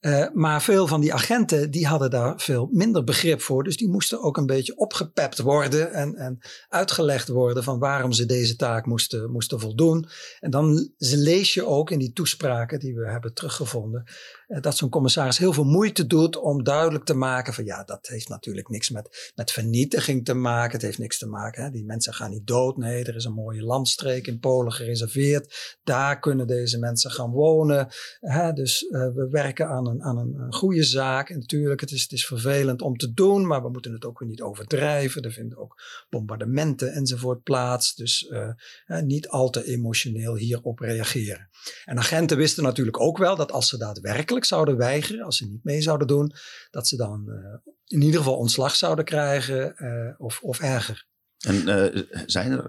[0.00, 3.64] Uh, maar veel van die agenten die hadden daar veel minder begrip voor.
[3.64, 8.26] Dus die moesten ook een beetje opgepept worden en, en uitgelegd worden van waarom ze
[8.26, 10.08] deze taak moesten, moesten voldoen.
[10.40, 14.04] En dan lees je ook in die toespraken die we hebben teruggevonden.
[14.50, 18.06] Uh, dat zo'n commissaris heel veel moeite doet om duidelijk te maken van ja, dat
[18.06, 20.72] heeft natuurlijk niks met, met vernietiging te maken.
[20.72, 21.72] Het heeft niks te maken.
[21.72, 22.76] Die mensen gaan niet dood.
[22.76, 25.78] Nee, er is een mooie landstreek in Polen gereserveerd.
[25.84, 27.88] Daar kunnen deze mensen gaan wonen.
[28.20, 28.52] Hè.
[28.52, 31.28] Dus uh, we werken aan een, aan een, goede zaak.
[31.28, 34.18] En natuurlijk, het is, het is vervelend om te doen, maar we moeten het ook
[34.18, 35.22] weer niet overdrijven.
[35.22, 37.94] Er vinden ook bombardementen enzovoort plaats.
[37.94, 41.48] Dus uh, niet al te emotioneel hierop reageren.
[41.84, 45.64] En agenten wisten natuurlijk ook wel dat als ze daadwerkelijk zouden weigeren, als ze niet
[45.64, 46.32] mee zouden doen,
[46.70, 51.08] dat ze dan uh, in ieder geval ontslag zouden krijgen uh, of, of erger.
[51.40, 52.64] En uh, zijn er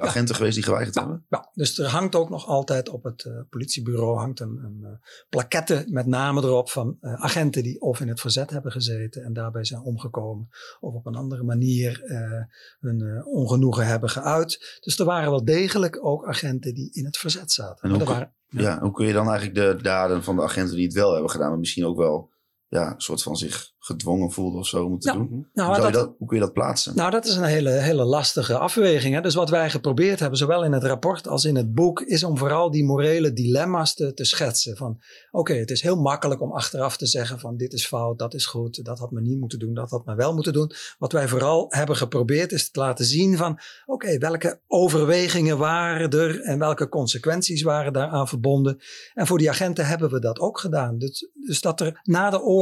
[0.00, 0.34] agenten ja.
[0.34, 1.00] geweest die geweigerd ja.
[1.00, 1.26] hebben?
[1.28, 6.06] Ja, dus er hangt ook nog altijd op het politiebureau hangt een, een plaquette met
[6.06, 10.48] namen erop van agenten die of in het verzet hebben gezeten en daarbij zijn omgekomen
[10.80, 12.00] of op een andere manier
[12.80, 14.78] hun ongenoegen hebben geuit.
[14.80, 17.90] Dus er waren wel degelijk ook agenten die in het verzet zaten.
[17.90, 18.80] En hoe, waren, ja.
[18.80, 21.48] hoe kun je dan eigenlijk de daden van de agenten die het wel hebben gedaan,
[21.48, 22.29] maar misschien ook wel
[22.70, 25.48] ja, een soort van zich gedwongen voelde of zo om het te ja, doen.
[25.52, 26.96] Nou, hoe, dat, dat, hoe, kun je dat plaatsen?
[26.96, 29.14] Nou, dat is een hele, hele lastige afweging.
[29.14, 29.20] Hè?
[29.20, 32.38] Dus wat wij geprobeerd hebben, zowel in het rapport als in het boek, is om
[32.38, 34.76] vooral die morele dilemma's te, te schetsen.
[34.76, 38.18] Van oké, okay, het is heel makkelijk om achteraf te zeggen van dit is fout,
[38.18, 40.72] dat is goed, dat had men niet moeten doen, dat had men wel moeten doen.
[40.98, 46.10] Wat wij vooral hebben geprobeerd is te laten zien van oké, okay, welke overwegingen waren
[46.10, 48.78] er en welke consequenties waren daaraan verbonden.
[49.14, 50.98] En voor die agenten hebben we dat ook gedaan.
[50.98, 52.58] Dus, dus dat er na de oorlog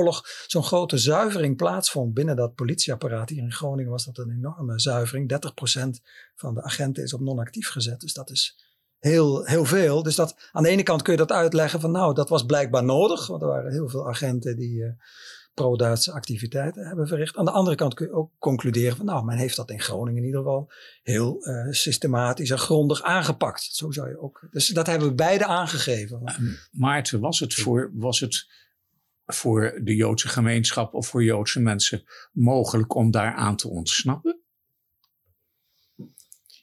[0.47, 3.29] zo'n grote zuivering plaatsvond binnen dat politieapparaat.
[3.29, 5.31] Hier in Groningen was dat een enorme zuivering.
[5.99, 6.03] 30%
[6.35, 8.01] van de agenten is op non-actief gezet.
[8.01, 8.57] Dus dat is
[8.99, 10.03] heel, heel veel.
[10.03, 12.85] Dus dat, aan de ene kant kun je dat uitleggen van nou, dat was blijkbaar
[12.85, 13.27] nodig.
[13.27, 14.91] Want er waren heel veel agenten die uh,
[15.55, 17.37] pro-Duitse activiteiten hebben verricht.
[17.37, 20.21] Aan de andere kant kun je ook concluderen van nou, men heeft dat in Groningen
[20.21, 20.71] in ieder geval
[21.03, 23.63] heel uh, systematisch en grondig aangepakt.
[23.63, 24.49] Zo zou je ook.
[24.51, 26.23] Dus dat hebben we beide aangegeven.
[26.71, 28.47] Maarten, was het voor, was het
[29.35, 34.43] voor de Joodse gemeenschap of voor Joodse mensen mogelijk om daaraan te ontsnappen?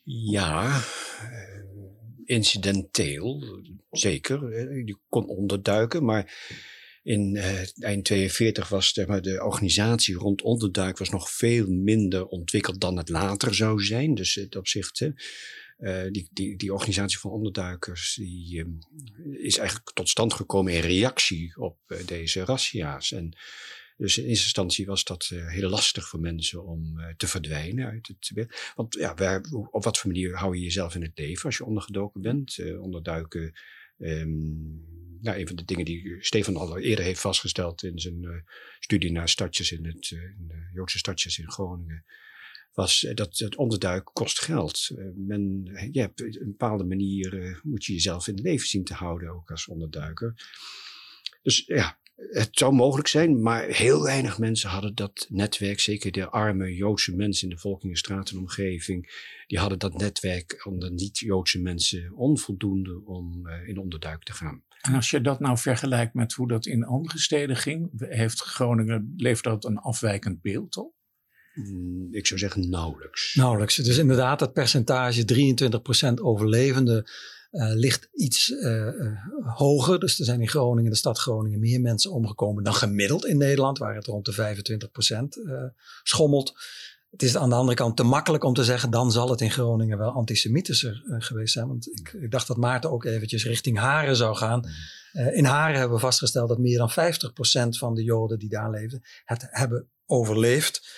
[0.04, 0.80] Ja,
[2.24, 3.42] incidenteel,
[3.90, 4.52] zeker.
[4.86, 6.34] Je kon onderduiken, maar
[7.02, 12.80] in uh, eind 42 was maar, de organisatie rond onderduik was nog veel minder ontwikkeld
[12.80, 14.14] dan het later zou zijn.
[14.14, 15.12] Dus in dat opzicht
[15.78, 18.78] uh, die, die, die organisatie van onderduikers die, um,
[19.32, 23.12] is eigenlijk tot stand gekomen in reactie op uh, deze razzia's.
[23.12, 23.36] En
[23.96, 28.06] dus in eerste instantie was dat uh, heel lastig voor mensen om te verdwijnen uit
[28.06, 31.56] het Want ja, waar, op wat voor manier hou je jezelf in het leven als
[31.56, 32.58] je ondergedoken bent?
[32.80, 33.54] onderduiken
[33.98, 34.84] Um,
[35.20, 38.44] nou, een van de dingen die Stefan al eerder heeft vastgesteld in zijn
[38.78, 40.18] studie naar stadjes in, het,
[40.72, 42.04] Joodse stadjes in Groningen,
[42.72, 44.88] was dat het onderduik kost geld.
[44.92, 48.94] Uh, men, je hebt op een bepaalde manier moet je jezelf in leven zien te
[48.94, 50.34] houden, ook als onderduiker.
[51.42, 55.80] Dus ja, het zou mogelijk zijn, maar heel weinig mensen hadden dat netwerk.
[55.80, 59.24] Zeker de arme Joodse mensen in de Volkingenstraat en omgeving.
[59.46, 64.64] Die hadden dat netwerk onder niet-Joodse mensen onvoldoende om in onderduik te gaan.
[64.80, 69.12] En als je dat nou vergelijkt met hoe dat in andere steden ging, heeft Groningen,
[69.16, 70.94] levert dat een afwijkend beeld op?
[71.56, 73.34] Mm, ik zou zeggen nauwelijks.
[73.34, 73.76] Nauwelijks.
[73.76, 75.24] Dus inderdaad, het percentage
[76.10, 77.04] 23% overlevenden
[77.50, 79.18] uh, ligt iets uh, uh,
[79.56, 79.98] hoger.
[79.98, 83.78] Dus er zijn in Groningen, de stad Groningen, meer mensen omgekomen dan gemiddeld in Nederland,
[83.78, 84.56] waar het rond de
[85.68, 86.54] 25% schommelt.
[87.10, 89.50] Het is aan de andere kant te makkelijk om te zeggen, dan zal het in
[89.50, 91.68] Groningen wel antisemitischer geweest zijn.
[91.68, 94.68] Want ik, ik, dacht dat Maarten ook eventjes richting Haren zou gaan.
[95.32, 99.02] in Haren hebben we vastgesteld dat meer dan 50% van de Joden die daar leefden,
[99.24, 100.88] het hebben overleefd.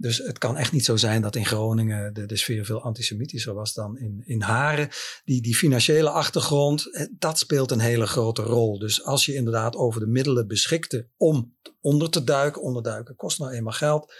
[0.00, 3.74] Dus het kan echt niet zo zijn dat in Groningen de, sfeer veel antisemitischer was
[3.74, 4.88] dan in, in Haren.
[5.24, 8.78] Die, die financiële achtergrond, eh, dat speelt een hele grote rol.
[8.78, 13.52] Dus als je inderdaad over de middelen beschikte om onder te duiken, onderduiken kost nou
[13.52, 14.14] eenmaal geld.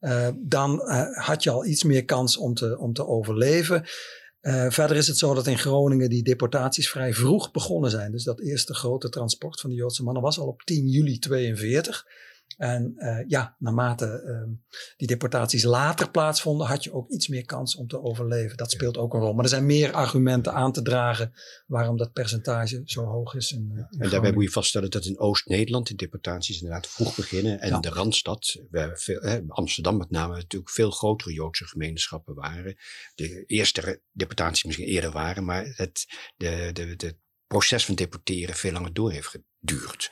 [0.00, 3.84] Uh, dan uh, had je al iets meer kans om te, om te overleven.
[4.68, 8.12] Verder is het zo dat in Groningen die deportaties vrij vroeg begonnen zijn.
[8.12, 12.06] Dus dat eerste grote transport van de Joodse mannen was al op 10 juli 42.
[12.56, 14.56] En uh, ja, naarmate uh,
[14.96, 18.56] die deportaties later plaatsvonden, had je ook iets meer kans om te overleven.
[18.56, 19.34] Dat speelt ook een rol.
[19.34, 21.32] Maar er zijn meer argumenten aan te dragen
[21.66, 23.52] waarom dat percentage zo hoog is.
[23.52, 27.60] In, in en daarbij moet je vaststellen dat in Oost-Nederland de deportaties inderdaad vroeg beginnen.
[27.60, 27.80] En ja.
[27.80, 32.76] de Randstad, waar veel, Amsterdam met name, natuurlijk veel grotere Joodse gemeenschappen waren.
[33.14, 38.72] De eerste deportaties misschien eerder waren, maar het, de, de, de proces van deporteren veel
[38.72, 39.38] langer door heeft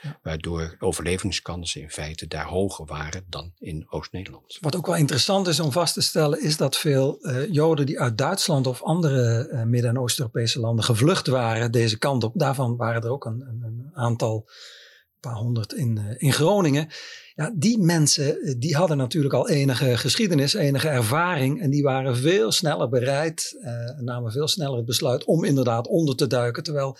[0.02, 0.18] Ja.
[0.22, 4.58] Waardoor overlevingskansen in feite daar hoger waren dan in Oost-Nederland.
[4.60, 8.00] Wat ook wel interessant is om vast te stellen, is dat veel uh, Joden die
[8.00, 12.76] uit Duitsland of andere uh, Midden- en Oost-Europese landen gevlucht waren deze kant op, daarvan
[12.76, 16.88] waren er ook een, een, een aantal, een paar honderd in, uh, in Groningen.
[17.34, 22.52] Ja, die mensen die hadden natuurlijk al enige geschiedenis, enige ervaring en die waren veel
[22.52, 23.56] sneller bereid,
[24.00, 26.62] namen veel sneller het besluit om inderdaad onder te duiken.
[26.62, 26.96] Terwijl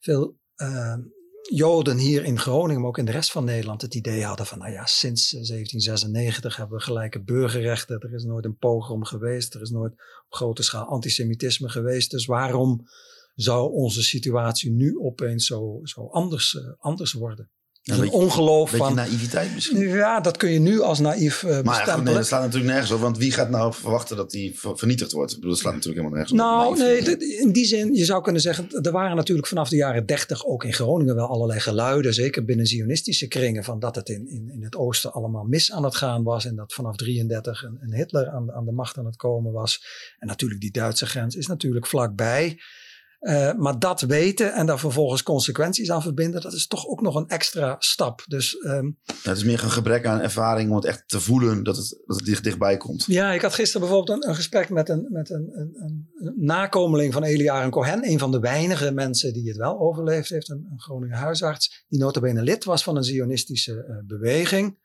[0.00, 0.94] veel uh,
[1.50, 4.58] Joden hier in Groningen, maar ook in de rest van Nederland, het idee hadden van,
[4.58, 8.00] nou ja, sinds 1796 hebben we gelijke burgerrechten.
[8.00, 9.54] Er is nooit een pogrom geweest.
[9.54, 12.10] Er is nooit op grote schaal antisemitisme geweest.
[12.10, 12.86] Dus waarom
[13.34, 17.50] zou onze situatie nu opeens zo, zo anders, uh, anders worden?
[17.84, 18.94] Een ongeloof van.
[18.94, 19.88] naïviteit misschien.
[19.88, 22.90] Ja, dat kun je nu als naïef uh, Maar ja, nee, dat slaat natuurlijk nergens
[22.90, 23.00] op.
[23.00, 25.30] Want wie gaat nou verwachten dat die vernietigd wordt?
[25.30, 26.78] Ik bedoel, dat slaat natuurlijk helemaal nergens nou, op.
[26.78, 30.06] Nou, nee, in die zin, je zou kunnen zeggen, er waren natuurlijk vanaf de jaren
[30.06, 34.28] dertig ook in Groningen wel allerlei geluiden, zeker binnen zionistische kringen, van dat het in,
[34.28, 37.78] in, in het oosten allemaal mis aan het gaan was en dat vanaf 33 een,
[37.80, 39.84] een Hitler aan, aan de macht aan het komen was.
[40.18, 42.58] En natuurlijk die Duitse grens is natuurlijk vlakbij.
[43.24, 47.14] Uh, maar dat weten en daar vervolgens consequenties aan verbinden, dat is toch ook nog
[47.14, 48.24] een extra stap.
[48.26, 51.62] Dus, um, ja, het is meer een gebrek aan ervaring om het echt te voelen
[51.62, 53.04] dat het, dat het dicht, dichtbij komt.
[53.06, 55.76] Ja, ik had gisteren bijvoorbeeld een, een gesprek met, een, met een, een,
[56.16, 58.08] een, nakomeling van Elia en Cohen.
[58.08, 60.48] Een van de weinige mensen die het wel overleefd heeft.
[60.48, 61.84] Een, Groninger huisarts.
[61.88, 64.78] Die notabene lid was van een zionistische uh, beweging.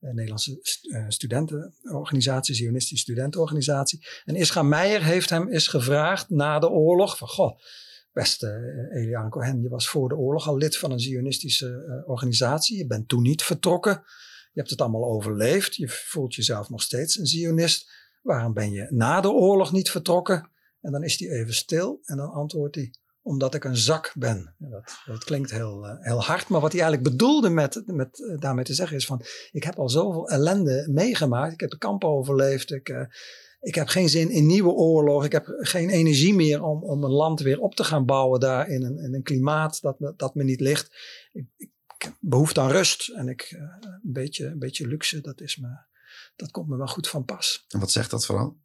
[0.00, 4.06] Een Nederlandse uh, studentenorganisatie, Zionistische studentenorganisatie.
[4.24, 7.58] En Ischa Meijer heeft hem eens gevraagd na de oorlog van, goh,
[8.12, 8.46] beste
[8.92, 12.76] uh, Eliane Cohen, je was voor de oorlog al lid van een zionistische organisatie.
[12.76, 14.02] Je bent toen niet vertrokken.
[14.52, 15.76] Je hebt het allemaal overleefd.
[15.76, 17.90] Je voelt jezelf nog steeds een zionist.
[18.22, 20.50] Waarom ben je na de oorlog niet vertrokken?
[20.80, 22.94] En dan is hij even stil en dan antwoordt hij,
[23.26, 24.54] omdat ik een zak ben.
[24.58, 28.38] Dat, dat, klinkt heel, uh, heel hard, maar wat hij eigenlijk bedoelde met, met uh,
[28.38, 31.52] daarmee te zeggen is van, ik heb al zoveel ellende meegemaakt.
[31.52, 32.72] Ik heb de kampen overleefd.
[32.72, 33.00] Ik, uh,
[33.60, 35.24] ik heb geen zin in nieuwe oorlog.
[35.24, 38.68] Ik heb geen energie meer om, om een land weer op te gaan bouwen daar
[38.68, 40.96] in een, in een klimaat dat me, dat me niet ligt.
[41.32, 41.70] Ik, ik,
[42.20, 45.68] behoefte aan rust en ik, een, beetje, een beetje luxe, dat, is me,
[46.36, 47.64] dat komt me wel goed van pas.
[47.68, 48.56] En wat zegt dat vooral?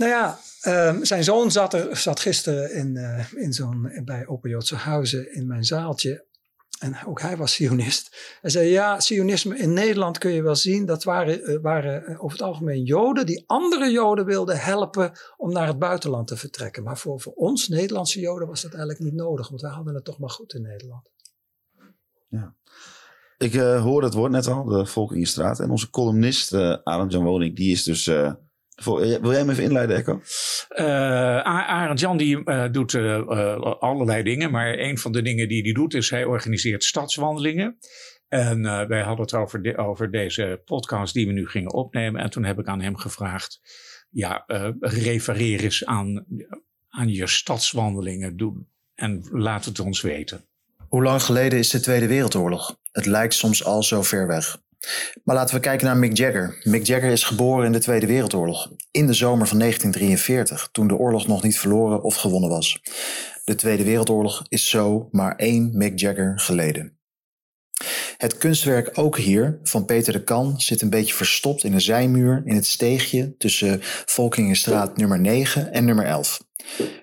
[0.00, 0.38] Nou ja,
[0.88, 5.34] um, zijn zoon zat, er, zat gisteren in, uh, in zo'n, bij Open Joodse Huizen
[5.34, 6.26] in mijn zaaltje.
[6.78, 8.36] En ook hij was Sionist.
[8.40, 10.86] Hij zei: Ja, Sionisme in Nederland kun je wel zien.
[10.86, 15.52] Dat waren, uh, waren uh, over het algemeen Joden die andere Joden wilden helpen om
[15.52, 16.82] naar het buitenland te vertrekken.
[16.82, 20.04] Maar voor, voor ons, Nederlandse Joden, was dat eigenlijk niet nodig, want wij hadden het
[20.04, 21.10] toch maar goed in Nederland.
[22.28, 22.54] Ja.
[23.38, 25.60] Ik uh, hoorde het woord net al, de volk in straat.
[25.60, 28.32] En onze columnist, uh, Arend Jan Woning, die is dus eh,
[28.84, 30.20] wil jij hem even inleiden, Echo?
[30.68, 35.62] Uh, Arend Jan die uh, doet uh, allerlei dingen, maar een van de dingen die
[35.62, 37.78] hij doet is hij organiseert stadswandelingen.
[38.28, 42.20] En wij hadden het over, de, over deze podcast die we nu gingen opnemen.
[42.20, 43.60] En toen heb ik aan hem gevraagd,
[44.10, 44.44] ja,
[44.80, 46.26] refereer eens aan,
[46.88, 48.36] aan je stadswandelingen.
[48.36, 48.64] Doe,
[48.94, 50.44] en laat het ons weten.
[50.88, 52.78] Hoe lang geleden is de Tweede Wereldoorlog?
[52.92, 54.62] Het lijkt soms al zo ver weg.
[55.24, 56.58] Maar laten we kijken naar Mick Jagger.
[56.62, 60.96] Mick Jagger is geboren in de Tweede Wereldoorlog, in de zomer van 1943, toen de
[60.96, 62.80] oorlog nog niet verloren of gewonnen was.
[63.44, 66.98] De Tweede Wereldoorlog is zo maar één Mick Jagger geleden.
[68.16, 72.42] Het kunstwerk Ook hier van Peter de Kan zit een beetje verstopt in een zijmuur
[72.44, 76.48] in het steegje tussen Volkingenstraat nummer 9 en nummer 11.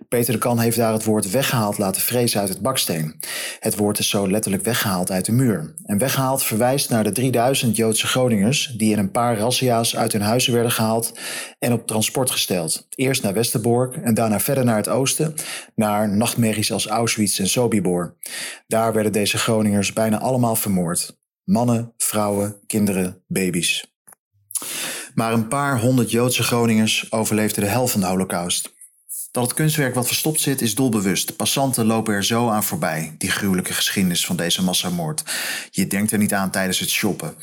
[0.09, 3.19] Peter de Kan heeft daar het woord weggehaald laten vrezen uit het baksteen.
[3.59, 5.73] Het woord is zo letterlijk weggehaald uit de muur.
[5.83, 10.21] En weggehaald verwijst naar de 3000 Joodse Groningers die in een paar razzia's uit hun
[10.21, 11.19] huizen werden gehaald
[11.59, 12.87] en op transport gesteld.
[12.89, 15.33] Eerst naar Westerbork en daarna verder naar het oosten,
[15.75, 18.15] naar nachtmerries als Auschwitz en Sobibor.
[18.67, 21.17] Daar werden deze Groningers bijna allemaal vermoord.
[21.43, 23.95] Mannen, vrouwen, kinderen, baby's.
[25.13, 28.75] Maar een paar honderd Joodse Groningers overleefden de hel van de Holocaust.
[29.37, 31.35] Dat het kunstwerk wat verstopt zit is doelbewust.
[31.35, 35.23] Passanten lopen er zo aan voorbij, die gruwelijke geschiedenis van deze massamoord.
[35.71, 37.33] Je denkt er niet aan tijdens het shoppen.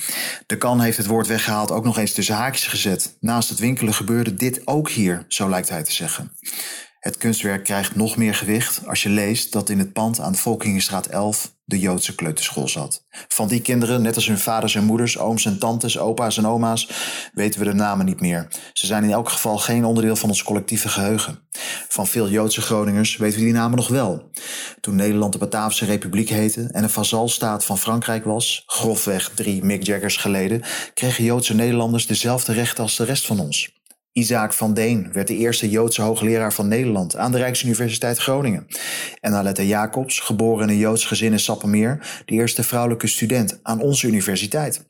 [0.46, 3.16] De kan heeft het woord weggehaald ook nog eens tussen haakjes gezet.
[3.20, 6.32] Naast het winkelen gebeurde dit ook hier, zo lijkt hij te zeggen.
[7.04, 11.06] Het kunstwerk krijgt nog meer gewicht als je leest dat in het pand aan Volkingenstraat
[11.06, 13.04] 11 de Joodse kleuterschool zat.
[13.28, 16.88] Van die kinderen, net als hun vaders en moeders, ooms en tantes, opa's en oma's,
[17.34, 18.48] weten we de namen niet meer.
[18.72, 21.38] Ze zijn in elk geval geen onderdeel van ons collectieve geheugen.
[21.88, 24.30] Van veel Joodse Groningers weten we die namen nog wel.
[24.80, 29.82] Toen Nederland de Bataafse Republiek heette en een vazalstaat van Frankrijk was, grofweg drie Mick
[29.82, 30.62] Jaggers geleden,
[30.94, 33.82] kregen Joodse Nederlanders dezelfde rechten als de rest van ons.
[34.16, 38.66] Isaac van Deen werd de eerste Joodse hoogleraar van Nederland aan de Rijksuniversiteit Groningen.
[39.20, 43.80] En Aletta Jacobs, geboren in een Joods gezin in Sappemeer, de eerste vrouwelijke student aan
[43.80, 44.84] onze universiteit.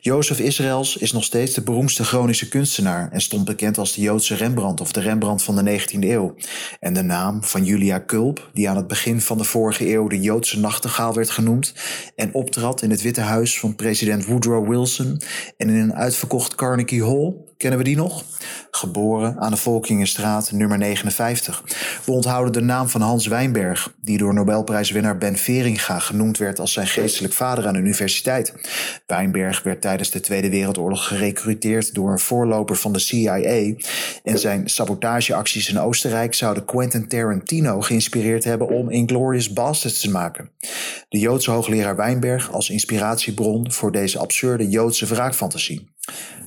[0.00, 4.34] Jozef Israëls is nog steeds de beroemdste Groningse kunstenaar en stond bekend als de Joodse
[4.34, 6.34] Rembrandt of de Rembrandt van de 19e eeuw.
[6.80, 10.20] En de naam van Julia Kulp, die aan het begin van de vorige eeuw de
[10.20, 11.74] Joodse nachtegaal werd genoemd
[12.16, 15.20] en optrad in het Witte Huis van president Woodrow Wilson
[15.56, 18.24] en in een uitverkocht Carnegie Hall, Kennen we die nog?
[18.70, 21.62] Geboren aan de Volkingenstraat nummer 59.
[22.04, 26.72] We onthouden de naam van Hans Wijnberg, die door Nobelprijswinnaar Ben Veringa genoemd werd als
[26.72, 28.54] zijn geestelijk vader aan de universiteit.
[29.06, 33.74] Wijnberg werd tijdens de Tweede Wereldoorlog gerecruiteerd door een voorloper van de CIA
[34.22, 40.50] en zijn sabotageacties in Oostenrijk zouden Quentin Tarantino geïnspireerd hebben om Inglourious Basterds te maken.
[41.08, 45.90] De Joodse hoogleraar Wijnberg als inspiratiebron voor deze absurde Joodse wraakfantasie.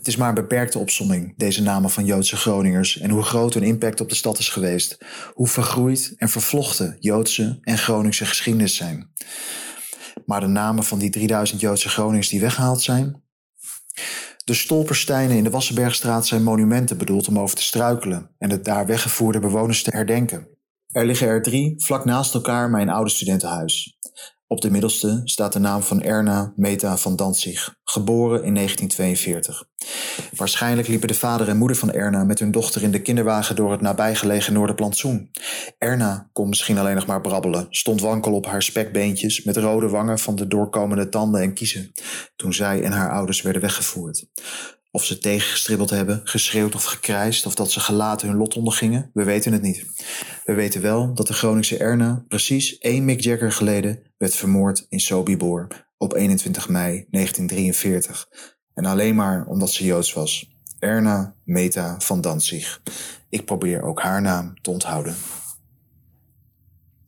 [0.06, 3.64] Het is maar een beperkte opsomming, deze namen van Joodse Groningers, en hoe groot hun
[3.64, 4.98] impact op de stad is geweest.
[5.34, 9.12] Hoe vergroeid en vervlochten Joodse en Groningse geschiedenis zijn.
[10.26, 13.24] Maar de namen van die 3000 Joodse Groningers die weggehaald zijn?
[14.44, 18.86] De stolpersteinen in de Wassenbergstraat zijn monumenten bedoeld om over te struikelen en de daar
[18.86, 20.48] weggevoerde bewoners te herdenken.
[20.92, 23.95] Er liggen er drie vlak naast elkaar mijn oude studentenhuis.
[24.56, 29.64] Op de middelste staat de naam van Erna Meta van Danzig, geboren in 1942.
[30.36, 33.72] Waarschijnlijk liepen de vader en moeder van Erna met hun dochter in de kinderwagen door
[33.72, 35.32] het nabijgelegen Noorderplantsoen.
[35.78, 40.20] Erna kon misschien alleen nog maar brabbelen, stond wankel op haar spekbeentjes met rode wangen
[40.20, 41.92] van de doorkomende tanden en kiezen,
[42.36, 44.26] toen zij en haar ouders werden weggevoerd.
[44.96, 49.24] Of ze tegengestribbeld hebben, geschreeuwd of gekrijsd, of dat ze gelaten hun lot ondergingen, we
[49.24, 49.86] weten het niet.
[50.46, 55.00] We weten wel dat de Groningse Erna precies één Mick Jagger geleden werd vermoord in
[55.00, 58.28] Sobibor op 21 mei 1943.
[58.74, 60.50] En alleen maar omdat ze Joods was.
[60.80, 62.82] Erna Meta van Danzig.
[63.30, 65.16] Ik probeer ook haar naam te onthouden.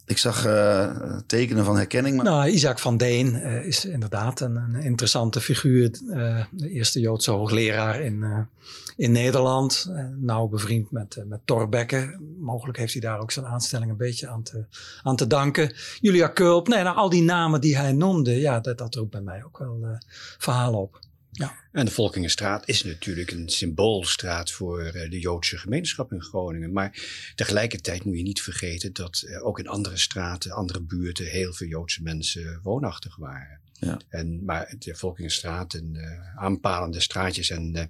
[0.08, 2.16] Ik zag uh, tekenen van herkenning.
[2.16, 2.26] Maar...
[2.26, 6.00] Nou, Isaac van Deen uh, is inderdaad een, een interessante figuur.
[6.04, 8.48] Uh, de eerste Joodse hoogleraar in,
[8.96, 9.92] in Nederland.
[10.16, 12.20] nauw bevriend met, met Torbekke.
[12.40, 14.66] Mogelijk heeft hij daar ook zijn aanstelling een beetje aan te,
[15.04, 15.74] aan te danken.
[16.00, 16.68] Julia Kulp.
[16.68, 18.40] Nee, nou, al die namen die hij noemde.
[18.40, 19.98] Ja, dat, dat roept bij mij ook wel
[20.38, 21.00] verhalen op.
[21.38, 21.56] Ja.
[21.72, 26.72] En de Volkingenstraat is natuurlijk een symboolstraat voor eh, de Joodse gemeenschap in Groningen.
[26.72, 27.04] Maar
[27.36, 32.04] tegelijkertijd moet je niet vergeten dat ook in andere straten, andere buurten, heel veel Joodse
[32.04, 33.60] mensen woonachtig waren.
[33.80, 34.00] Ja.
[34.10, 37.84] En, maar de Volkingenstraat en uh, aanpalende straatjes en uh,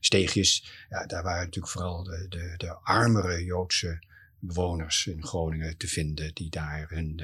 [0.00, 4.02] steegjes, ja, daar waren natuurlijk vooral de, de, de armere Joodse
[4.38, 7.20] bewoners in Groningen te vinden, die daar hun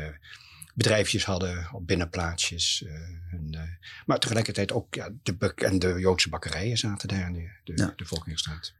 [0.72, 2.84] bedrijfjes hadden op binnenplaatsjes.
[2.86, 2.92] eh,
[3.30, 3.60] hun, eh,
[4.06, 7.92] maar tegelijkertijd ook ja, de bekende Joodse bakkerijen zaten daar in de, de, Ja.
[7.96, 8.04] de.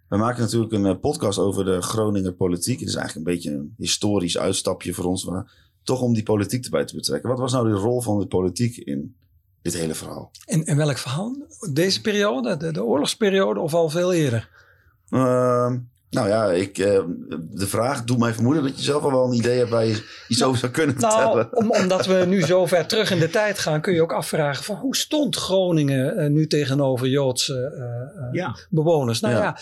[0.08, 2.80] We maken natuurlijk een eh, podcast over de Groninger politiek.
[2.80, 5.24] Het is eigenlijk een beetje een historisch uitstapje voor ons.
[5.24, 7.28] Maar toch om die politiek erbij te betrekken.
[7.30, 9.16] Wat was nou de rol van de politiek in
[9.62, 10.30] dit hele verhaal?
[10.44, 11.36] In, in welk verhaal?
[11.72, 14.48] Deze periode, de, de oorlogsperiode of al veel eerder?
[15.08, 15.78] Ehm,
[16.12, 17.00] nou ja, ik, eh,
[17.50, 20.04] de vraag doet mij vermoeden dat je zelf al wel een idee hebt waar je
[20.28, 21.56] iets over zou kunnen Nou, vertellen.
[21.56, 24.64] om, omdat we nu zo ver terug in de tijd gaan, kun je ook afvragen
[24.64, 28.56] van hoe stond Groningen eh, nu tegenover Joodse eh, eh, Ja.
[28.70, 29.20] bewoners?
[29.20, 29.40] Nou Ja.
[29.42, 29.56] ja.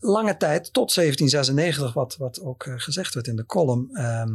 [0.00, 4.30] lange tijd, tot 1796, wat, wat ook gezegd werd in de column, ehm,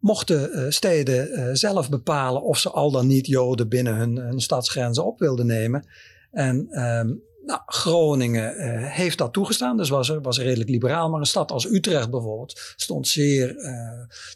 [0.00, 4.40] mochten eh, steden eh, zelf bepalen of ze al dan niet Joden binnen hun, hun
[4.40, 5.84] stadsgrenzen op wilden nemen.
[6.30, 7.08] En ehm,
[7.42, 11.08] nou, Groningen eh, heeft dat toegestaan, dus was, er, was redelijk liberaal.
[11.10, 13.74] Maar een stad als Utrecht bijvoorbeeld stond zeer eh,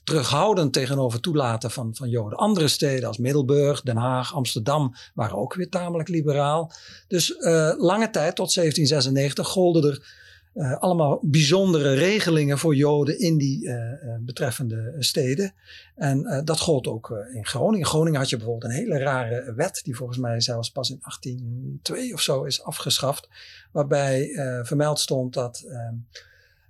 [0.05, 2.39] terughoudend tegenover toelaten van, van Joden.
[2.39, 6.73] Andere steden als Middelburg, Den Haag, Amsterdam waren ook weer tamelijk liberaal.
[7.09, 10.23] Dus eh, lange tijd, tot 1796, golden er
[10.55, 15.55] eh, allemaal bijzondere regelingen voor Joden in die eh, eh, betreffende steden.
[15.95, 17.79] En dat gold ook in Groningen.
[17.79, 20.99] In Groningen had je bijvoorbeeld een hele rare wet, die volgens mij zelfs pas in
[21.01, 23.29] 1802 of zo is afgeschaft.
[23.73, 24.31] Waarbij
[24.65, 25.95] vermeld stond dat ehm,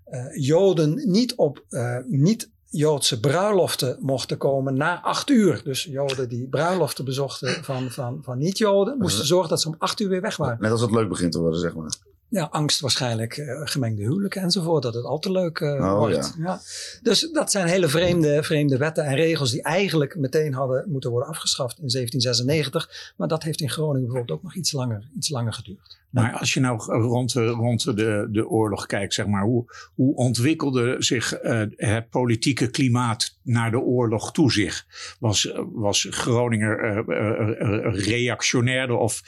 [0.05, 1.64] eh, Joden niet op
[2.07, 5.61] niet Joodse bruiloften mochten komen na acht uur.
[5.64, 10.01] Dus Joden die bruiloften bezochten van, van, van niet-Joden, moesten zorgen dat ze om acht
[10.01, 10.59] uur weer weg waren.
[10.61, 11.95] Net als het leuk begint te worden, zeg maar.
[12.35, 16.35] Ja, angst waarschijnlijk, eh, gemengde huwelijken enzovoort, dat het al te leuk eh, Oh, wordt.
[16.39, 16.61] Ja.
[17.03, 21.28] Dus dat zijn hele vreemde, vreemde wetten en regels die eigenlijk meteen hadden moeten worden
[21.28, 23.12] afgeschaft in 1796.
[23.16, 26.03] Maar dat heeft in Groningen bijvoorbeeld ook nog iets langer, iets langer geduurd.
[26.11, 29.64] Maar als je nou rond, de, rond de, de oorlog kijkt, zeg maar, hoe,
[29.95, 34.87] hoe ontwikkelde zich eh, het politieke klimaat naar de oorlog toe zich?
[35.18, 39.22] Was, was Groninger eh, eh, eh, reactionairder of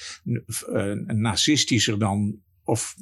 [0.72, 2.44] eh, nazistischer dan?
[2.66, 2.94] Of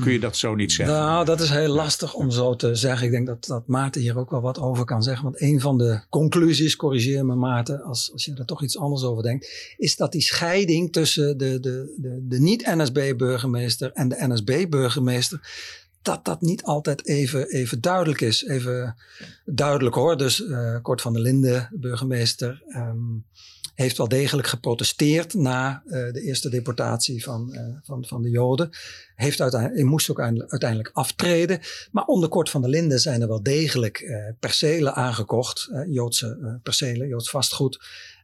[0.00, 0.96] kun je dat zo niet zeggen?
[0.96, 3.06] Nou, dat is heel lastig om zo te zeggen.
[3.06, 5.24] Ik denk dat, dat Maarten hier ook wel wat over kan zeggen.
[5.24, 9.02] Want een van de conclusies, corrigeer me Maarten, als, als je er toch iets anders
[9.02, 15.40] over denkt, is dat die scheiding tussen de, de, de, de niet-NSB-burgemeester en de NSB-burgemeester,
[16.02, 18.46] dat dat niet altijd even, even duidelijk is.
[18.46, 18.96] Even
[19.44, 20.16] duidelijk hoor.
[20.16, 22.96] Dus eh Kort van der Linden, de burgemeester, ehm,
[23.82, 28.70] heeft wel degelijk geprotesteerd na eh, de eerste deportatie van, eh, van, van de Joden.
[29.14, 31.60] Heeft uiteindelijk, moest ook uiteindelijk- aftreden.
[31.90, 35.70] Maar onder Kort van der Linden zijn er wel degelijk eh, percelen aangekocht.
[35.88, 37.80] Joodse percelen, Joods vastgoed.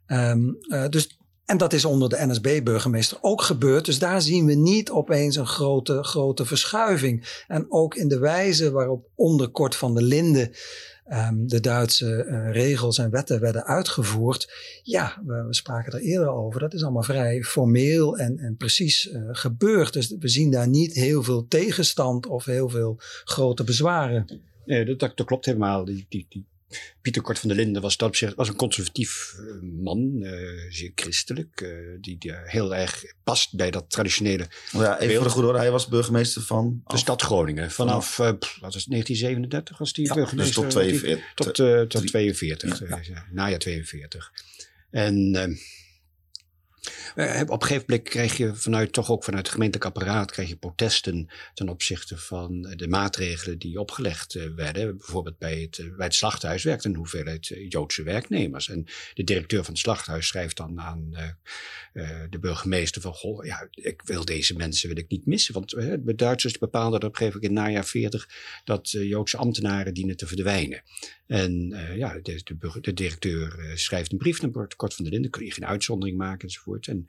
[0.08, 3.84] Ehm, eh, dus, en dat is onder de NSB-burgemeester ook gebeurd.
[3.84, 7.42] Dus daar zien we niet opeens een grote, grote verschuiving.
[7.46, 10.50] En ook in de wijze waarop onder Kort van der Linden
[11.08, 14.52] ehm, de Duitse eh, regels en wetten werden uitgevoerd.
[14.82, 16.60] Ja, we, we spraken er eerder over.
[16.60, 19.92] Dat is allemaal vrij formeel en, en precies eh, gebeurd.
[19.92, 24.40] Dus we zien daar niet heel veel tegenstand of heel veel grote bezwaren.
[24.64, 25.84] Nee, dat, klopt helemaal.
[25.84, 26.46] Die, die, die
[27.00, 30.32] Pieter Kort van der Linden was dat op zich was een conservatief eh, man, eh,
[30.68, 31.68] zeer christelijk, eh,
[32.00, 35.14] die, die heel erg past bij dat traditionele Maar ja, even Beeld.
[35.16, 36.82] voor de goede orde, hij was burgemeester van...
[36.86, 37.70] de stad Groningen.
[37.70, 40.54] Vanaf, eh, pff, wat is het, 1937 was die Ja, dus burgemeester.
[40.54, 41.34] tot die- 42.
[41.34, 41.54] Tot,
[41.90, 44.32] tot drie- 42, Ja, eh, ja, najaar 42.
[44.90, 45.30] En
[47.14, 50.48] eh, op een gegeven moment krijg je vanuit, toch ook vanuit het gemeentelijk apparaat, krijg
[50.48, 54.96] je protesten ten opzichte van de maatregelen die opgelegd eh, werden.
[54.96, 58.68] Bijvoorbeeld bij het, eh, bij het slachthuis werkt een hoeveelheid Joodse werknemers.
[58.68, 61.16] En de directeur van het slachthuis schrijft dan aan
[62.30, 65.54] de burgemeester van, goh, ja, ik wil deze mensen wil ik niet missen.
[65.54, 68.28] Want de Duitsers bepaalden dat op een gegeven moment in het najaar 40
[68.64, 70.82] dat Joodse ambtenaren dienen te verdwijnen.
[71.26, 75.30] En ja, de, de, de directeur schrijft een brief naar Kort van der Linden.
[75.30, 76.77] Kun je geen uitzondering maken enzovoort.
[76.86, 77.06] En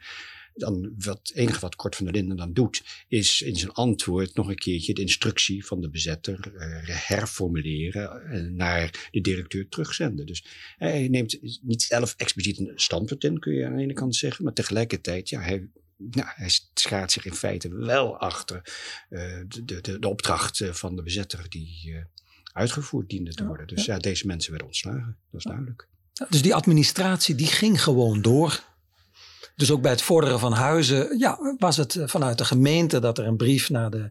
[0.54, 4.36] dan wat, het enige wat Kort van der Linden dan doet, is in zijn antwoord
[4.36, 6.68] nog een keertje de instructie van de bezetter eh,
[7.08, 10.26] herformuleren en naar de directeur terugzenden.
[10.26, 10.46] Dus
[10.78, 14.44] hij neemt niet zelf expliciet een standpunt in, kun je aan de ene kant zeggen,
[14.44, 18.62] maar tegelijkertijd, ja, hij nou, hij schaart zich in feite wel achter
[19.10, 22.04] eh, de, de, de opdracht eh, van de bezetter die eh,
[22.54, 23.68] uitgevoerd diende te worden.
[23.68, 25.88] Dus ja, deze mensen werden ontslagen, dat is duidelijk.
[26.30, 28.64] Dus die administratie die ging gewoon door.
[29.60, 33.18] Dus ook bij het vorderen van huizen ja, was het eh, vanuit de gemeente dat
[33.18, 34.10] er een brief naar de,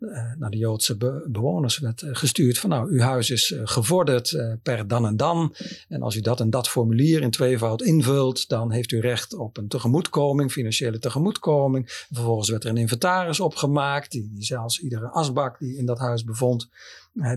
[0.00, 2.58] eh, naar de Joodse be- bewoners werd eh, gestuurd.
[2.58, 5.54] Van nou, uw huis is gevorderd per dan en dan.
[5.88, 9.56] En als u dat en dat formulier in tweevoud invult, dan heeft u recht op
[9.56, 12.06] een tegemoetkoming, financiële tegemoetkoming.
[12.12, 16.68] Vervolgens werd er een inventaris opgemaakt, die, zelfs iedere asbak die in dat huis bevond,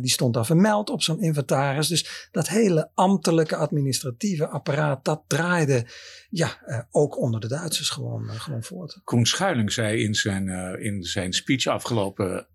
[0.01, 1.87] die stond daar vermeld op zo'n inventaris.
[1.87, 5.85] Dus dat hele ambtelijke administratieve apparaat, dat draaide
[6.29, 9.01] ja, eh, ook onder de Duitsers gewoon, eh, gewoon voort.
[9.03, 12.47] Koen Schuiling zei in zijn, eh, in zijn speech afgelopen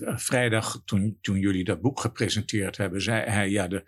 [0.00, 3.84] vrijdag, toen, toen jullie dat boek gepresenteerd hebben, zei hij ja, de,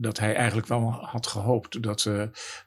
[0.00, 2.22] dat hij eigenlijk wel had gehoopt dat eh,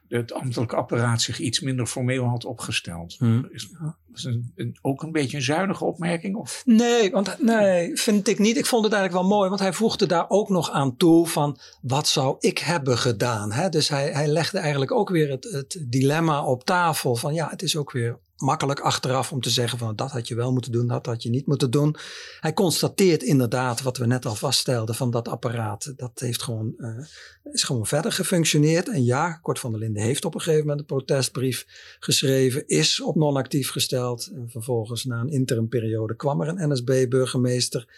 [0.08, 3.14] het ambtelijke apparaat zich iets minder formeel had opgesteld.
[3.18, 3.48] Hmm.
[3.52, 3.68] Is,
[4.14, 6.36] is een, een- ook een beetje een zuinige opmerking?
[6.36, 6.62] Of?
[6.64, 8.56] Nee, want, nee, vind ik niet.
[8.56, 11.58] Ik vond het eigenlijk wel mooi, want hij voegde daar ook nog aan toe van
[11.80, 13.52] wat zou ik hebben gedaan.
[13.52, 13.68] Hè?
[13.68, 17.62] Dus hij, hij legde eigenlijk ook weer het, het dilemma op tafel van ja, het
[17.62, 20.86] is ook weer makkelijk achteraf om te zeggen van dat had je wel moeten doen,
[20.86, 21.96] dat had je niet moeten doen.
[22.40, 25.92] Hij constateert inderdaad wat we net al vaststelden van dat apparaat.
[25.96, 28.88] Dat heeft gewoon, eh, is gewoon verder gefunctioneerd.
[28.88, 31.66] En ja, Kort van der Linden heeft op een gegeven moment een protestbrief
[31.98, 34.30] geschreven, is op non-actief gesteld.
[34.34, 37.88] En vervolgens na een interimperiode kwam er een NSB-burgemeester.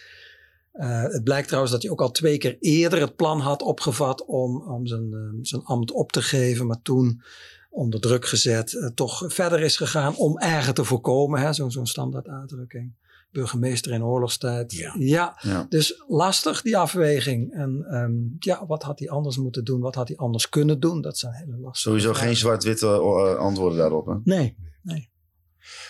[0.73, 4.25] Eh, het blijkt trouwens dat hij ook al twee keer eerder het plan had opgevat
[4.25, 6.67] om, om zijn, eh, zijn ambt op te geven.
[6.67, 7.23] Maar toen
[7.77, 11.41] onder druk gezet eh, toch verder is gegaan om erger te voorkomen.
[11.41, 12.93] hè, Zo'n zo'n standaard uitdrukking.
[13.31, 14.73] Burgemeester in oorlogstijd.
[14.73, 14.95] Ja.
[14.99, 15.67] ja, Ja.
[15.69, 17.53] dus lastig die afweging.
[17.53, 19.81] En ehm, ja, wat had hij anders moeten doen?
[19.81, 21.01] Wat had hij anders kunnen doen?
[21.01, 22.27] Dat zijn hele lastige Sowieso vragen.
[22.27, 24.07] geen zwart-witte eh, antwoorden daarop.
[24.07, 24.15] Hè?
[24.25, 24.57] Nee.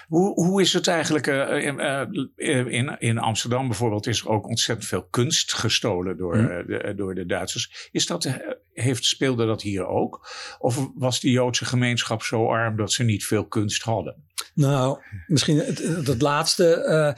[0.08, 1.26] Hoe, hoe is het eigenlijk?
[1.26, 6.36] eh, in, eh, in, in Amsterdam bijvoorbeeld is er ook ontzettend veel kunst gestolen door,
[6.36, 6.46] Hm.
[6.46, 7.88] eh, de, door de Duitsers.
[7.92, 8.34] Is dat, eh,
[8.72, 10.28] heeft, speelde dat hier ook?
[10.58, 14.24] Of was die Joodse gemeenschap zo arm dat ze niet veel kunst hadden?
[14.54, 16.74] Nou, misschien het, laatste.
[16.74, 17.12] eh,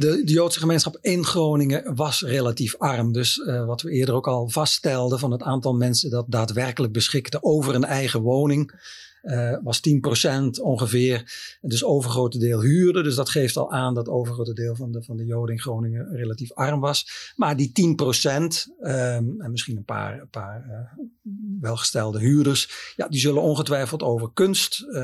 [0.00, 3.12] de, de Joodse gemeenschap in Groningen was relatief arm.
[3.12, 7.42] Dus eh, wat we eerder ook al vaststelden van het aantal mensen dat daadwerkelijk beschikte
[7.42, 8.80] over een eigen woning.
[9.22, 11.32] Eh, was 10% ongeveer.
[11.60, 13.02] Dus overgrote deel huurde.
[13.02, 16.16] Dus dat geeft al aan dat overgrote deel van de, van de Joden in Groningen
[16.16, 17.32] relatief arm was.
[17.36, 21.04] Maar die 10% ehm, en misschien een paar, een paar eh,
[21.60, 22.92] welgestelde huurders.
[22.96, 25.02] Ja, die zullen ongetwijfeld over kunst eh,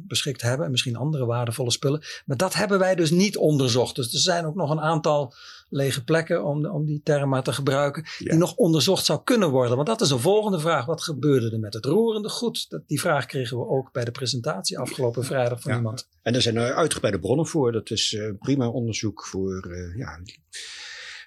[0.00, 0.64] beschikt hebben.
[0.64, 2.02] En misschien andere waardevolle spullen.
[2.24, 3.96] Maar dat hebben wij dus niet onderzocht.
[3.96, 5.34] Dus er zijn ook nog een aantal
[5.70, 8.30] lege plekken, om, om die term maar te gebruiken, Ja.
[8.30, 9.74] die nog onderzocht zou kunnen worden.
[9.76, 10.86] Want dat is een volgende vraag.
[10.86, 12.70] Wat gebeurde er met het roerende goed?
[12.70, 15.76] Dat, die vraag kregen we ook bij de presentatie afgelopen vrijdag van Ja.
[15.78, 16.08] iemand.
[16.22, 17.72] En er zijn er uitgebreide bronnen voor.
[17.72, 20.20] Dat is eh, prima onderzoek voor eh, ja,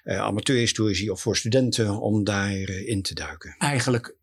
[0.02, 3.54] eh, amateurhistorici of voor studenten om daarin in te duiken.
[3.58, 4.14] Eigenlijk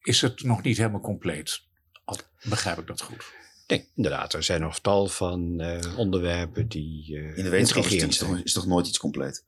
[0.00, 1.60] is het nog niet helemaal compleet.
[2.04, 2.16] Al
[2.48, 3.24] begrijp ik dat goed.
[3.66, 4.32] Nee, inderdaad.
[4.32, 8.66] Er zijn nog tal van eh, onderwerpen die eh In de wetenschap is, is toch
[8.66, 9.44] nooit iets compleet?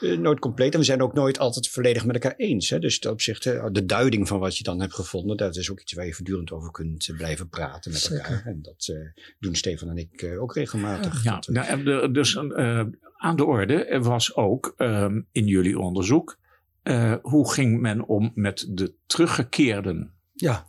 [0.00, 0.72] Eh, nooit compleet.
[0.72, 2.70] En we zijn ook nooit altijd volledig met elkaar eens.
[2.70, 2.78] Hè?
[2.78, 5.92] Dus ten opzichte, de duiding van wat je dan hebt gevonden, dat is ook iets
[5.92, 8.24] waar je voortdurend over kunt eh, blijven praten met Zeker.
[8.24, 8.42] elkaar.
[8.46, 11.24] En dat eh, doen Stefan en ik eh, ook regelmatig.
[11.24, 12.82] Ja, eh, nou, de- dus eh,
[13.16, 16.38] aan de orde was ook ehm, in jullie onderzoek.
[16.82, 20.12] eh, hoe ging men om met de teruggekeerden?
[20.32, 20.66] Ja.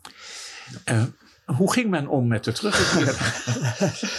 [0.83, 1.03] Eh,
[1.45, 3.15] hoe ging men om met de teruggekeerden?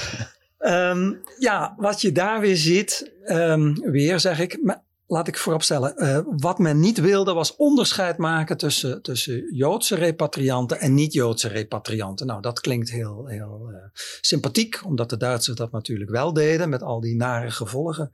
[0.58, 5.96] Ehm, ja, wat je daar weer ziet, ehm, weer zeg ik, maar laat ik vooropstellen.
[5.96, 12.26] eh wat men niet wilde was onderscheid maken tussen, tussen Joodse repatrianten en niet-Joodse repatrianten.
[12.26, 16.82] Nou, dat klinkt heel, heel eh, sympathiek, omdat de Duitsers dat natuurlijk wel deden met
[16.82, 18.10] al die nare gevolgen.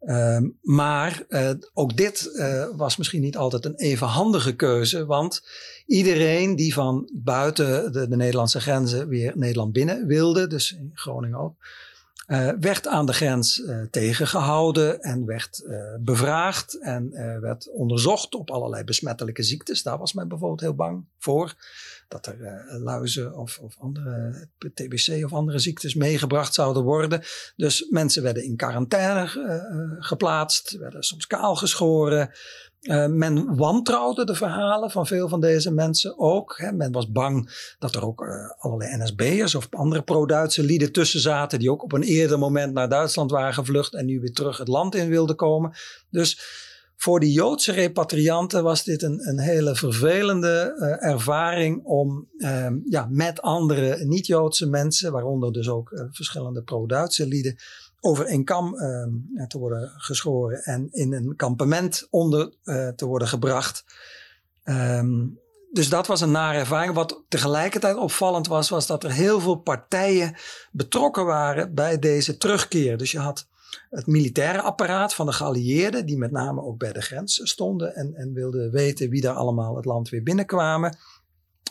[0.00, 2.30] Ehm, maar eh, ook dit
[2.76, 5.42] was misschien niet altijd een even handige keuze, want
[5.86, 11.38] iedereen die van buiten de, de Nederlandse grenzen weer Nederland binnen wilde, dus in Groningen
[11.38, 11.54] ook,
[12.28, 17.10] eh, werd aan de grens eh, tegengehouden en werd eh, bevraagd en
[17.40, 19.82] werd onderzocht op allerlei besmettelijke ziektes.
[19.82, 21.54] Daar was men bijvoorbeeld heel bang voor.
[22.08, 27.22] Dat er luizen of, of andere TBC of andere ziektes meegebracht zouden worden.
[27.56, 29.28] Dus mensen werden in quarantaine
[29.98, 32.30] geplaatst, werden soms kaal geschoren.
[32.80, 36.58] Eh, men wantrouwde de verhalen van veel van deze mensen ook.
[36.58, 36.72] Hè.
[36.72, 41.58] Men was bang dat er ook eh, allerlei NSB'ers of andere pro-Duitse lieden tussen zaten.
[41.58, 43.94] die ook op een eerder moment naar Duitsland waren gevlucht.
[43.94, 45.72] en nu weer terug het land in wilden komen.
[46.10, 46.40] Dus
[46.96, 51.84] voor die Joodse repatrianten was dit een, een hele vervelende eh, ervaring.
[51.84, 57.56] om eh, ja, met andere niet-Joodse mensen, waaronder dus ook verschillende pro-Duitse lieden
[58.00, 63.28] over één kam eh, te worden geschoren en in een kampement onder eh, te worden
[63.28, 63.84] gebracht.
[64.62, 65.26] Ehm,
[65.72, 66.94] dus dat was een nare ervaring.
[66.94, 70.36] Wat tegelijkertijd opvallend was, was dat er heel veel partijen
[70.72, 72.96] betrokken waren bij deze terugkeer.
[72.96, 73.46] Dus je had
[73.90, 78.14] het militaire apparaat van de geallieerden, die met name ook bij de grens stonden en,
[78.14, 80.98] en wilden weten wie daar allemaal het land weer binnenkwamen.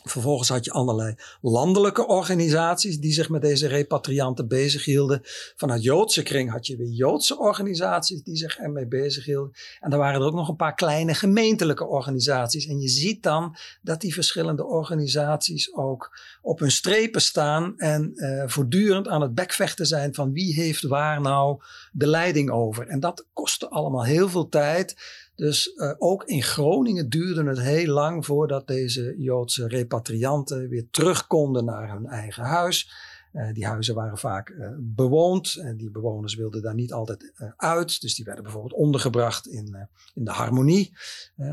[0.10, 5.22] Vervolgens had je allerlei landelijke organisaties die zich met deze repatrianten bezighielden.
[5.56, 9.54] Vanuit Joodse kring had je weer Joodse organisaties die zich ermee bezighielden.
[9.80, 12.68] En er waren er ook nog een paar kleine gemeentelijke organisaties.
[12.68, 18.44] En je ziet dan dat die verschillende organisaties ook op hun strepen staan en uh,
[18.46, 21.62] voortdurend aan het bekvechten zijn van wie heeft waar nou
[21.92, 22.88] de leiding over.
[22.88, 24.96] En dat kostte allemaal heel veel tijd.
[25.38, 31.28] Dus uh, ook in Groningen duurde het heel lang voordat deze Joodse repatrianten weer terug
[31.28, 32.92] konden naar hun eigen huis.
[33.34, 38.02] Uh, die huizen waren vaak uh, bewoond en die bewoners wilden daar niet altijd uit.
[38.02, 40.98] Dus die werden bijvoorbeeld ondergebracht in, in de harmonie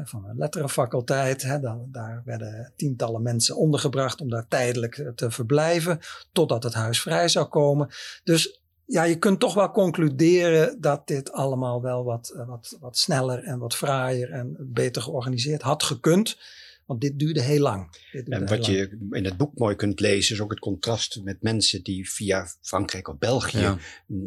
[0.05, 1.43] van een letterenfaculteit.
[1.43, 1.61] Hè.
[1.61, 5.99] Dan, daar werden tientallen mensen ondergebracht om daar tijdelijk te verblijven
[6.33, 7.89] totdat het huis vrij zou komen.
[8.23, 12.99] Dus ja, je kunt toch wel concluderen dat dit allemaal wel wat, eh, wat, wat
[12.99, 16.39] sneller en wat fraaier en beter georganiseerd had gekund.
[16.87, 17.97] Want dit duurde heel lang.
[18.13, 21.43] Duurde en wat je in het boek mooi kunt lezen is ook het contrast met
[21.43, 23.79] mensen die via Frankrijk of België ja.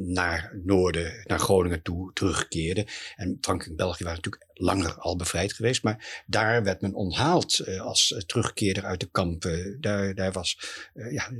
[0.05, 2.85] naar Noorden, naar Groningen toe terugkeerden.
[3.15, 5.83] En Frankrijk en België waren natuurlijk langer al bevrijd geweest.
[5.83, 9.77] Maar daar werd men onthaald uh, als uh, terugkeerder uit de kampen.
[9.81, 10.59] Daar, daar was
[10.93, 11.31] ja,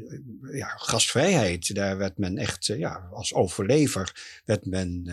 [0.52, 1.76] ja, gastvrijheid.
[1.76, 5.10] Daar werd men echt ja, als overlever werd men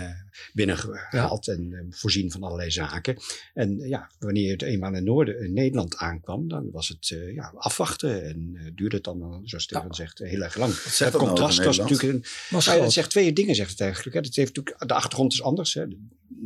[0.53, 1.53] binnengehaald ja.
[1.53, 3.17] en voorzien van allerlei zaken.
[3.55, 8.25] En ja, wanneer het eenmaal in, Noorden, in Nederland aankwam, dan was het ja, afwachten.
[8.25, 9.95] En duurde het dan, zoals Stefan ja.
[9.95, 10.83] zegt, heel erg lang.
[10.83, 12.25] Het contrast was natuurlijk een.
[12.51, 14.17] Was het zegt twee dingen, zegt het eigenlijk.
[14.17, 14.23] Hè.
[14.23, 15.75] Het heeft natuurlijk, de achtergrond is anders.
[15.75, 15.85] Hè.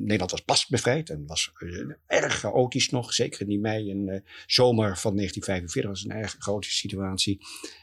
[0.01, 3.13] Nederland was pas bevrijd en was uh, erg chaotisch nog.
[3.13, 7.41] Zeker in die mei en uh, zomer van 1945 was een erg chaotische situatie.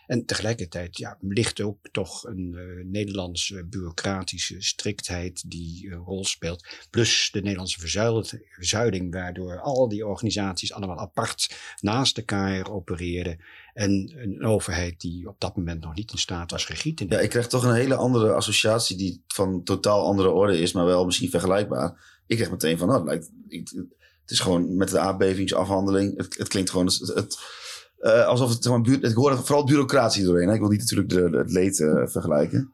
[0.08, 6.88] En tegelijkertijd ja, ligt ook toch een uh, Nederlandse bureaucratische striktheid die een rol speelt.
[6.90, 7.80] Plus de Nederlandse
[8.50, 13.40] verzuiling, waardoor al die organisaties allemaal apart naast elkaar opereerden.
[13.76, 17.20] En een overheid die op dat moment nog niet in staat was regie te Ja,
[17.20, 21.06] ik krijg toch een hele andere associatie die van totaal andere orde is, maar wel
[21.06, 22.20] misschien vergelijkbaar.
[22.28, 23.72] Ik krijg meteen van, nou, het, lijkt,
[24.22, 26.18] het is gewoon met de aardbevingsafhandeling.
[26.18, 27.38] Het, het klinkt gewoon het, het
[28.00, 30.48] uh, alsof het, zeg ik hoor vooral bureaucratie doorheen.
[30.48, 30.54] Hè?
[30.54, 32.74] Ik wil niet natuurlijk de, het leed uh, vergelijken.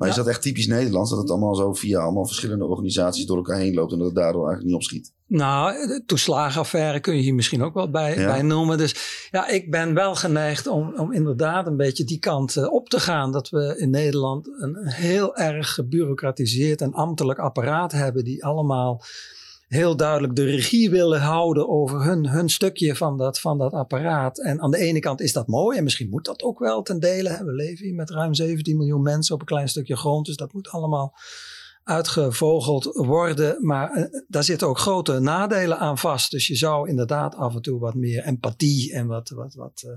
[0.00, 1.10] Maar is dat echt typisch Nederlands?
[1.10, 4.16] Dat het allemaal zo via allemaal verschillende organisaties door elkaar heen loopt en dat het
[4.16, 5.12] daardoor eigenlijk niet opschiet?
[5.26, 8.78] Nou, de toeslagenaffaire kun je hier misschien ook wel bij, bij noemen.
[8.78, 12.88] Dus ja, ik ben wel geneigd om, om inderdaad een beetje die kant uh, op
[12.88, 13.32] te gaan.
[13.32, 19.02] Dat we in Nederland een heel erg gebureaucratiseerd en ambtelijk apparaat hebben die allemaal
[19.70, 24.38] heel duidelijk de regie willen houden over hun, hun stukje van dat, van dat apparaat.
[24.38, 27.00] En aan de ene kant is dat mooi en misschien moet dat ook wel ten
[27.00, 27.44] dele.
[27.44, 30.52] We leven hier met ruim 17 miljoen mensen op een klein stukje grond, dus dat
[30.52, 31.14] moet allemaal
[31.84, 33.66] uitgevogeld worden.
[33.66, 36.30] Maar uh, daar zitten ook grote nadelen aan vast.
[36.30, 39.92] Dus je zou inderdaad af en toe wat meer empathie en wat, wat, wat uh,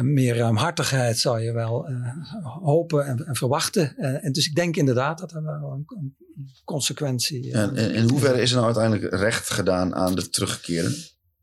[0.00, 2.16] meer ruimhartigheid zou je wel uh,
[2.62, 3.96] hopen en, en verwachten.
[3.96, 6.16] en dus ik denk inderdaad dat er wel een, een
[6.64, 7.52] consequentie.
[7.52, 10.94] En, en in hoeverre is er nou uiteindelijk recht gedaan aan de terugkeren?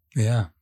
[0.07, 0.53] Ja.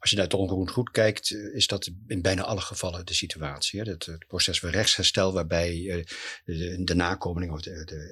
[0.00, 3.80] Als je naar het onroerend goed kijkt, is dat in bijna alle gevallen de situatie.
[3.80, 6.04] Het, proces van rechtsherstel, waarbij uh,
[6.44, 8.10] de, de nakomelingen of de, de,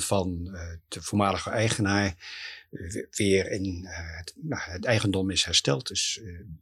[0.00, 2.14] van uh, de voormalige eigenaar
[3.10, 5.88] weer in het, nou, het, eigendom is hersteld.
[5.88, 6.20] Dus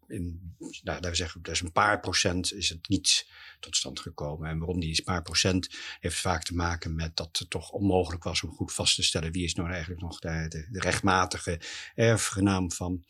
[0.08, 3.26] in, nou, we zeggen, dus een paar procent is het niet
[3.60, 4.48] tot stand gekomen.
[4.48, 5.68] En waarom die paar procent
[6.00, 9.32] heeft vaak te maken met dat het toch onmogelijk was om goed vast te stellen
[9.32, 11.60] wie is nou eigenlijk nog de, de, de rechtmatige
[11.94, 13.04] erfgenaam van.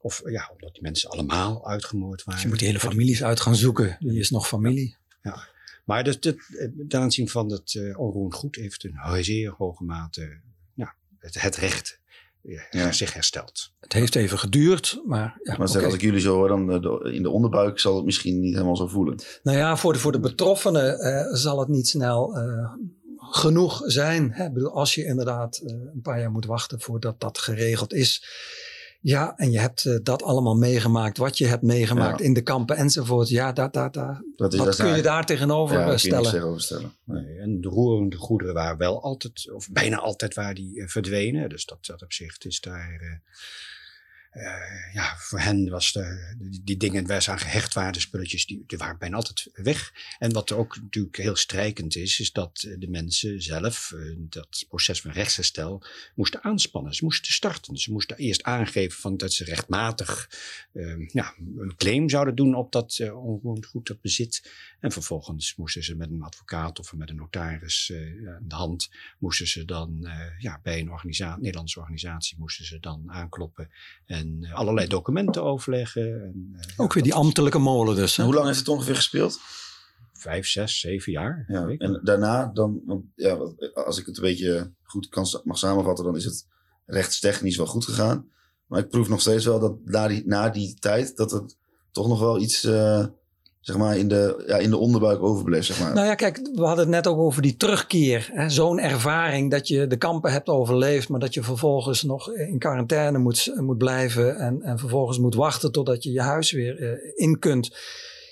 [0.00, 2.32] Of ja, omdat die mensen allemaal uitgemoord waren.
[2.32, 3.96] Dus je moet die hele families uit gaan zoeken.
[4.00, 4.96] Wie is nog familie?
[5.22, 5.30] Ja.
[5.30, 5.48] ja.
[5.84, 6.36] Maar dus dit,
[6.88, 10.40] ten aanzien van het uh, onroerend goed heeft een zeer hoge mate
[10.74, 12.00] ja, het, het recht
[12.70, 12.92] ja.
[12.92, 13.72] zich herstelt.
[13.80, 15.40] Het heeft even geduurd, maar...
[15.42, 18.04] Ja, maar zeg, als ik jullie zo hoor, dan de, in de onderbuik zal het
[18.04, 19.22] misschien niet helemaal zo voelen.
[19.42, 22.72] Nou ja, voor de, voor de betroffenen uh, zal het niet snel uh,
[23.18, 24.32] genoeg zijn.
[24.32, 24.44] Hè?
[24.44, 28.26] Ik bedoel, als je inderdaad uh, een paar jaar moet wachten voordat dat geregeld is
[29.00, 32.24] ja, en je hebt uh, dat allemaal meegemaakt, wat je hebt meegemaakt ja.
[32.24, 33.28] in de kampen enzovoort.
[33.28, 36.30] Ja, dat, dat, dat, dat is, wat kun je daar tegenover ja, stellen?
[36.30, 36.92] Tegenover stellen.
[37.04, 41.48] Nee, en de roerende goederen waren wel altijd, of bijna altijd, waar die uh, verdwenen.
[41.48, 43.00] Dus dat, dat op zich is daar...
[43.02, 43.10] Uh,
[44.38, 46.34] uh, ja, voor hen was de,
[46.64, 49.92] die, dingen waar ze aan gehecht waren, spulletjes, die, die waren bijna altijd weg.
[50.18, 55.00] En wat ook natuurlijk heel strijkend is, is dat de mensen zelf uh, dat proces
[55.00, 55.84] van rechtsherstel
[56.14, 56.94] moesten aanspannen.
[56.94, 57.76] Ze moesten starten.
[57.76, 60.30] Ze moesten eerst aangeven van dat ze rechtmatig
[60.72, 64.52] uh, ja, een claim zouden doen op dat onroerend goed, dat bezit.
[64.80, 69.46] En vervolgens moesten ze met een advocaat of met een notaris in de hand, moesten
[69.46, 70.08] ze dan
[70.38, 73.70] ja, bij een Nederlandse organisatie, moesten ze dan aankloppen.
[74.06, 76.22] En En eh, allerlei documenten overleggen.
[76.22, 78.16] En, eh, Ook weer die ambtelijke molen dus.
[78.16, 78.24] hè?
[78.24, 79.40] Hoe lang heeft het ongeveer gespeeld?
[80.12, 81.44] Vijf, zes, zeven jaar.
[81.48, 83.38] Ja, en daarna, dan, want, ja,
[83.74, 86.46] als ik het een beetje goed kan, mag samenvatten, dan is het
[86.86, 88.28] rechtstechnisch wel goed gegaan.
[88.66, 91.56] Maar ik proef nog steeds wel dat na die, na die tijd, dat het
[91.90, 93.06] toch nog wel iets, eh,
[93.60, 95.94] zeg maar, in de, ja, in de onderbuik overbleef, zeg maar.
[95.94, 98.30] Nou ja, kijk, we hadden het net ook over die terugkeer.
[98.32, 98.50] hè.
[98.50, 103.18] Zo'n ervaring dat je de kampen hebt overleefd, maar dat je vervolgens nog in quarantaine
[103.18, 107.38] moet, moet blijven en, en vervolgens moet wachten totdat je je huis weer eh, in
[107.38, 107.76] kunt.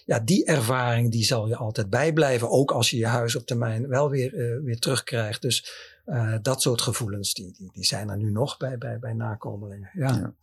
[0.04, 3.88] Ja, die ervaring die zal je altijd bijblijven, ook als je je huis op termijn
[3.88, 5.42] wel weer, eh, weer terugkrijgt.
[5.42, 5.72] Dus
[6.04, 9.90] eh, dat soort gevoelens, die, die, die zijn er nu nog bij, bij, bij nakomelingen.
[9.92, 10.08] Ja.
[10.08, 10.34] Ja.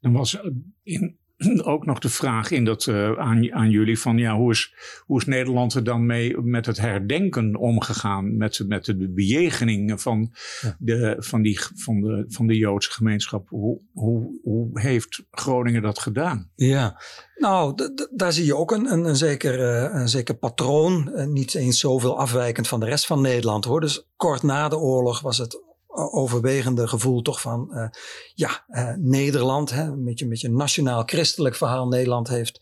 [0.00, 0.40] Dan was
[0.82, 1.18] in,
[1.72, 4.74] ook nog de vraag in dat, eh, aan, aan jullie van ja, hoe is,
[5.06, 8.36] hoe is Nederland er dan mee met het herdenken omgegaan?
[8.36, 10.76] Met, met de bejegening van, Ja.
[10.78, 13.48] de, van, die, van, de, van de Joodse gemeenschap.
[13.48, 16.50] Hoe, hoe, hoe heeft Groningen dat gedaan?
[16.54, 17.00] Ja,
[17.36, 17.74] nou,
[18.10, 21.12] daar zie je ook een, een, een, zeker, eh, een zeker patroon.
[21.12, 23.80] Eh, niet eens zoveel afwijkend van de rest van Nederland hoor.
[23.80, 27.88] Dus kort na de oorlog was het overwegende gevoel toch van, eh,
[28.34, 31.88] ja, eh, Nederland, hè, een beetje een beetje een nationaal-christelijk verhaal.
[31.88, 32.60] Nederland heeft,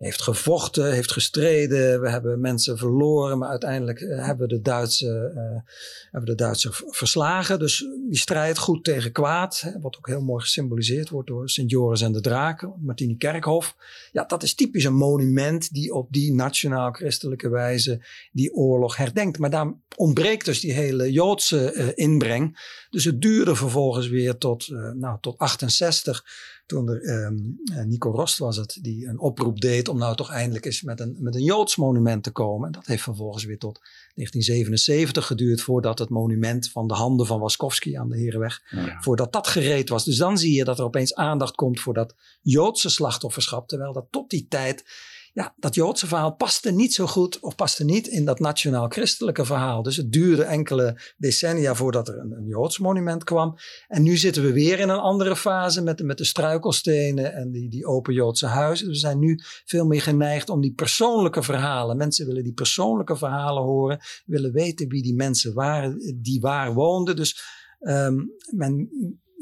[0.00, 2.00] heeft gevochten, heeft gestreden.
[2.00, 5.72] We hebben mensen verloren, maar uiteindelijk eh, hebben we de Duitse, eh,
[6.10, 7.58] hebben de Duitsers v- verslagen.
[7.58, 7.78] Dus
[8.08, 12.00] die strijd goed tegen kwaad, hè, wat ook heel mooi gesymboliseerd wordt door Sint Joris
[12.00, 13.76] en de Draken, Martini Kerkhof.
[14.12, 19.38] Ja, dat is typisch een monument die op die nationaal-christelijke wijze die oorlog herdenkt.
[19.38, 22.58] Maar daar ontbreekt dus die hele Joodse eh, inbreng.
[22.90, 26.24] Dus het duurde vervolgens weer tot, eh, nou, tot 68,
[26.70, 27.36] toen er ehm,
[27.74, 31.00] eh, Nico Rost was het, die een oproep deed om nou toch eindelijk eens met
[31.00, 32.66] een, met een Joods monument te komen.
[32.66, 33.80] En dat heeft vervolgens weer tot
[34.14, 39.00] 1977 geduurd voordat het monument van de handen van Waskowski aan de Herenweg, Ja.
[39.00, 40.04] voordat dat gereed was.
[40.04, 44.06] Dus dan zie je dat er opeens aandacht komt voor dat Joodse slachtofferschap, terwijl dat
[44.10, 44.84] tot die tijd
[45.32, 49.82] ja, dat Joodse verhaal paste niet zo goed of paste niet in dat nationaal-christelijke verhaal.
[49.82, 53.56] Dus het duurde enkele decennia voordat er een, een Joods monument kwam.
[53.88, 57.70] En nu zitten we weer in een andere fase met met de struikelstenen en die,
[57.70, 58.86] die open Joodse huizen.
[58.86, 61.96] We zijn nu veel meer geneigd om die persoonlijke verhalen.
[61.96, 67.16] Mensen willen die persoonlijke verhalen horen, willen weten wie die mensen waren die waar woonden.
[67.16, 67.40] Dus
[67.80, 68.16] ehm,
[68.50, 68.90] men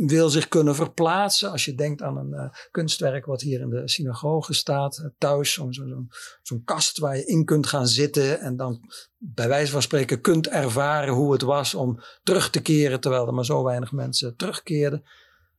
[0.07, 1.51] wil zich kunnen verplaatsen.
[1.51, 5.53] Als je denkt aan een eh, kunstwerk wat hier in de synagoge staat, eh, thuis,
[5.53, 6.07] zo'n zo, zo,
[6.42, 8.80] zo'n kast waar je in kunt gaan zitten en dan
[9.16, 13.34] bij wijze van spreken kunt ervaren hoe het was om terug te keren, terwijl er
[13.34, 15.03] maar zo weinig mensen terugkeerden.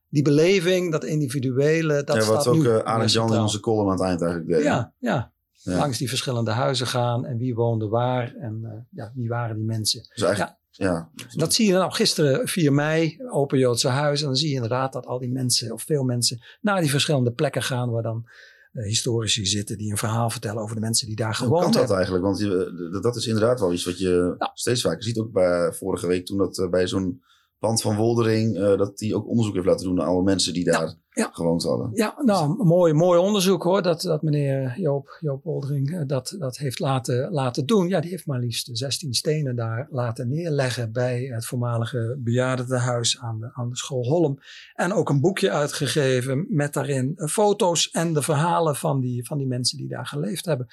[0.08, 3.40] Die beleving, dat individuele, dat ja, wat staat ook nu eh weer Arend Jan in
[3.40, 4.62] onze column aan het eind eigenlijk deed.
[4.62, 5.32] Ja, ja.
[5.62, 5.76] Ja.
[5.76, 9.64] Langs die verschillende huizen gaan en wie woonde waar en eh, ja, wie waren die
[9.64, 10.08] mensen.
[10.14, 10.56] Dus eigenlijk,
[10.88, 11.10] ja.
[11.34, 14.20] Dat zie je nou gisteren 4 mei, Open Joodse Huis.
[14.20, 17.32] En dan zie je inderdaad dat al die mensen, of veel mensen, naar die verschillende
[17.32, 18.28] plekken gaan waar dan
[18.72, 21.64] eh, historici zitten die een verhaal vertellen over de mensen die daar Hoe kan gewoond
[21.64, 21.96] dat hebben.
[21.96, 22.24] eigenlijk?
[22.24, 25.18] Want je, dat- is inderdaad wel iets wat je steeds vaker ziet.
[25.18, 27.22] Ook bij, vorige week toen dat eh, bij zo'n
[27.60, 30.64] pand van Woldering, eh, dat die ook onderzoek heeft laten doen naar alle mensen die
[30.64, 31.28] daar ja.
[31.32, 31.90] gewoond hadden.
[31.92, 36.36] Ja, nou, een mooi, mooi onderzoek hoor, dat, dat meneer Joop, Joop Oldering eh, dat,
[36.38, 37.88] dat heeft laten, laten doen.
[37.88, 43.40] Ja, die heeft maar liefst 16 stenen daar laten neerleggen bij het voormalige bejaardentehuis aan
[43.40, 44.38] de, aan de school Holm.
[44.74, 49.46] En ook een boekje uitgegeven met daarin foto's en de verhalen van die, van die
[49.46, 50.66] mensen die daar geleefd hebben.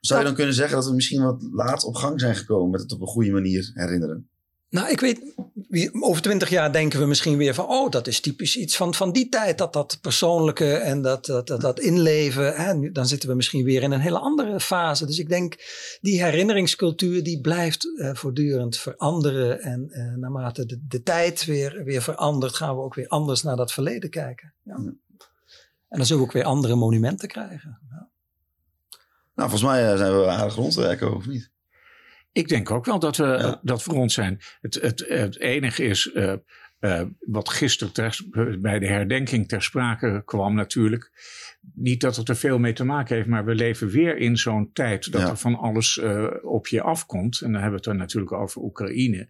[0.00, 2.80] Zou je dan kunnen zeggen dat we misschien wat laat op gang zijn gekomen met
[2.80, 4.28] het op een goede manier herinneren?
[4.68, 5.34] Nou, ik weet,
[6.00, 9.12] over twintig jaar denken we misschien weer van, oh, dat is typisch iets van, van
[9.12, 12.54] die tijd, dat dat persoonlijke en dat, dat, dat, dat inleven.
[12.54, 15.06] Hè, dan zitten we misschien weer in een hele andere fase.
[15.06, 15.56] Dus ik denk,
[16.00, 19.60] die herinneringscultuur, die blijft eh, voortdurend veranderen.
[19.60, 23.56] En eh, naarmate de, de tijd weer, weer verandert, gaan we ook weer anders naar
[23.56, 24.54] dat verleden kijken.
[24.62, 24.74] Ja.
[25.88, 27.78] En dan zullen we ook weer andere monumenten krijgen.
[27.90, 28.08] Ja.
[29.34, 31.50] Nou, volgens mij eh, zijn we aardig rond, Echo, of niet?
[32.36, 33.60] Ik denk ook wel dat we, Ja.
[33.62, 34.40] dat we rond zijn.
[34.60, 36.32] Het, het, het enige is eh,
[36.78, 38.24] eh, wat gisteren ter-
[38.60, 41.10] bij de herdenking ter sprake kwam natuurlijk.
[41.74, 44.70] Niet dat het er veel mee te maken heeft, maar we leven weer in zo'n
[44.72, 45.28] tijd dat Ja.
[45.28, 47.40] er van alles eh, op je afkomt.
[47.40, 49.28] En dan hebben we het dan natuurlijk over Oekraïne.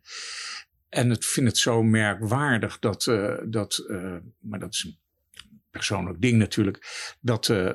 [0.88, 4.98] En ik vind het zo merkwaardig dat, eh, dat eh, maar dat is een
[5.70, 6.86] persoonlijk ding natuurlijk,
[7.20, 7.72] dat eh,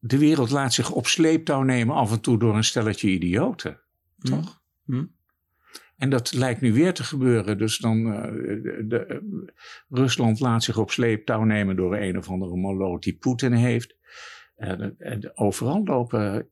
[0.00, 3.80] de wereld laat zich op sleeptouw nemen af en toe door een stelletje idioten.
[4.18, 4.62] Toch?
[4.84, 5.04] Hm.
[5.96, 7.58] En dat lijkt nu weer te gebeuren.
[7.58, 9.52] Dus dan eh, de, de-
[9.88, 13.96] Rusland laat zich op sleeptouw nemen door een of andere moloot die Poetin heeft.
[14.56, 16.48] En, en overal lopen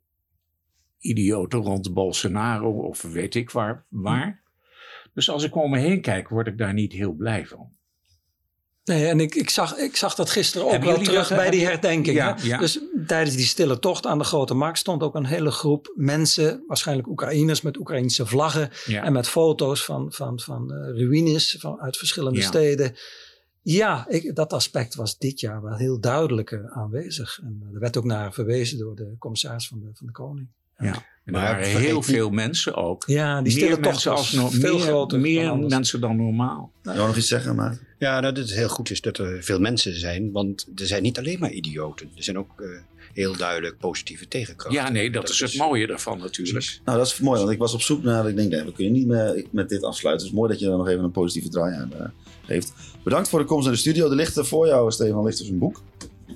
[0.99, 3.87] idioten rond Bolsonaro of weet ik waar.
[3.89, 4.43] waar.
[5.13, 7.77] Dus als ik om me heen kijk, word ik daar niet heel blij van.
[8.89, 11.51] Nee, en ik, ik, zag, ik zag dat gisteren ook Hebben wel terug dat, bij
[11.51, 12.17] die herdenking.
[12.17, 12.59] Ja.
[12.59, 16.65] Dus tijdens die stille tocht aan de Grote Markt stond ook een hele groep mensen,
[16.67, 19.03] waarschijnlijk Oekraïners met Oekraïnse vlaggen Ja.
[19.03, 22.97] en met foto's van, van, van eh, ruïnes van, uit verschillende steden.
[23.63, 27.41] Ja, ik, dat aspect was dit jaar wel heel duidelijk eh, aanwezig.
[27.43, 30.49] En eh, er werd ook naar verwezen door de commissaris van de, van de Koning.
[30.79, 31.07] Ja.
[31.25, 33.05] En er waren heel veel mensen ook.
[33.07, 35.75] Ja, die stille meer tocht mensen was als no- veel meer, groter meer anders.
[35.75, 36.73] mensen dan normaal.
[36.83, 39.59] Je wou nog iets zeggen, maar Ja, dat het heel goed is dat er veel
[39.61, 42.11] mensen zijn, want er zijn niet alleen maar idioten.
[42.17, 42.67] Er zijn ook eh,
[43.13, 44.83] heel duidelijk positieve tegenkrachten.
[44.83, 46.57] Ja, nee, dat, is het mooie daarvan natuurlijk.
[46.59, 46.81] Precies.
[46.85, 48.29] Nou, dat is mooi, want ik was op zoek naar.
[48.29, 50.27] Ik denk, nee, we kunnen niet meer met dit afsluiten.
[50.27, 52.07] Het is mooi dat je er nog even een positieve draai aan eh,
[52.47, 52.73] geeft.
[53.05, 54.09] Bedankt voor de komst naar de studio.
[54.11, 55.83] Er ligt er voor jou, Stefan, ligt dus een boek.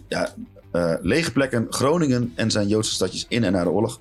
[0.09, 0.35] Ja,
[0.73, 4.01] eh, lege plekken, Groningen en zijn Joodse stadjes in en na de oorlog.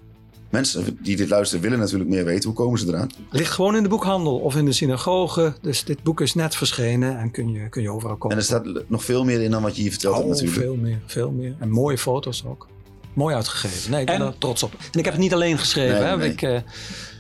[0.52, 2.44] Mensen die dit luisteren willen natuurlijk meer weten.
[2.50, 3.10] Hoe komen ze eraan?
[3.30, 5.54] Ligt gewoon in de boekhandel of in de synagoge.
[5.62, 8.30] Dus dit boek is net verschenen en kun je, kun je overal kopen.
[8.32, 10.62] En er staat nog veel meer in dan wat je hier verteld hebt Oh, natuurlijk.
[10.62, 11.56] veel meer, veel meer.
[11.60, 12.68] En mooie foto's ook.
[13.14, 13.92] Mooi uitgegeven.
[13.92, 14.72] Nee, ik ben En- er trots op.
[14.92, 16.00] En ik heb het niet alleen geschreven.
[16.00, 16.18] Nee, hè.
[16.18, 16.30] nee.
[16.32, 16.60] Ik, eh,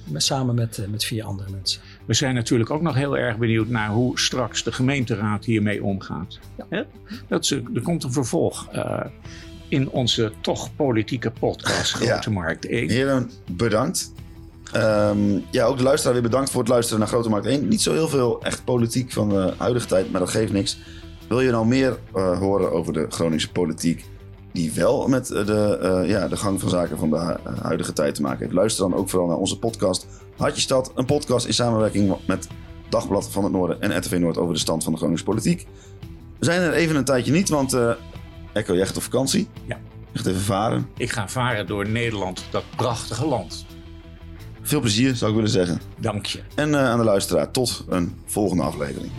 [0.07, 1.81] met- samen met, eh, met vier andere mensen.
[2.05, 6.39] We zijn natuurlijk ook nog heel erg benieuwd naar hoe straks de gemeenteraad hiermee omgaat.
[6.69, 6.81] Hè?
[7.27, 9.05] Dat is, er komt een vervolg eh,
[9.71, 12.11] in onze toch politieke podcast Ja.
[12.11, 12.89] Grote Markt 1.
[12.89, 14.11] Heren, bedankt.
[14.71, 17.67] Ehm, ja, ook de luisteraar weer bedankt voor het luisteren naar Grote Markt 1.
[17.67, 20.77] Niet zo heel veel echt politiek van de huidige tijd, maar dat geeft niks.
[21.27, 24.05] Wil je nou meer eh, horen over de Groningse politiek,
[24.53, 27.93] die wel met eh, de, eh, ja, de gang van zaken van de hu- huidige
[27.93, 28.53] tijd te maken heeft?
[28.53, 30.07] Luister dan ook vooral naar onze podcast
[30.37, 30.91] Hartje Stad.
[30.95, 32.47] Een podcast in samenwerking met
[32.89, 35.67] Dagblad van het Noorden en RTV Noord over de stand van de Groningse politiek.
[36.39, 37.73] We zijn er even een tijdje niet, want
[38.53, 39.47] Echo, jij gaat op vakantie.
[39.65, 39.79] Ja.
[40.11, 40.89] Je gaat even varen.
[40.97, 43.65] Ik ga varen door Nederland, dat prachtige land.
[44.61, 45.81] Veel plezier, zou ik willen zeggen.
[45.97, 46.41] Dank je.
[46.55, 49.11] En eh, aan de luisteraar, tot een volgende aflevering.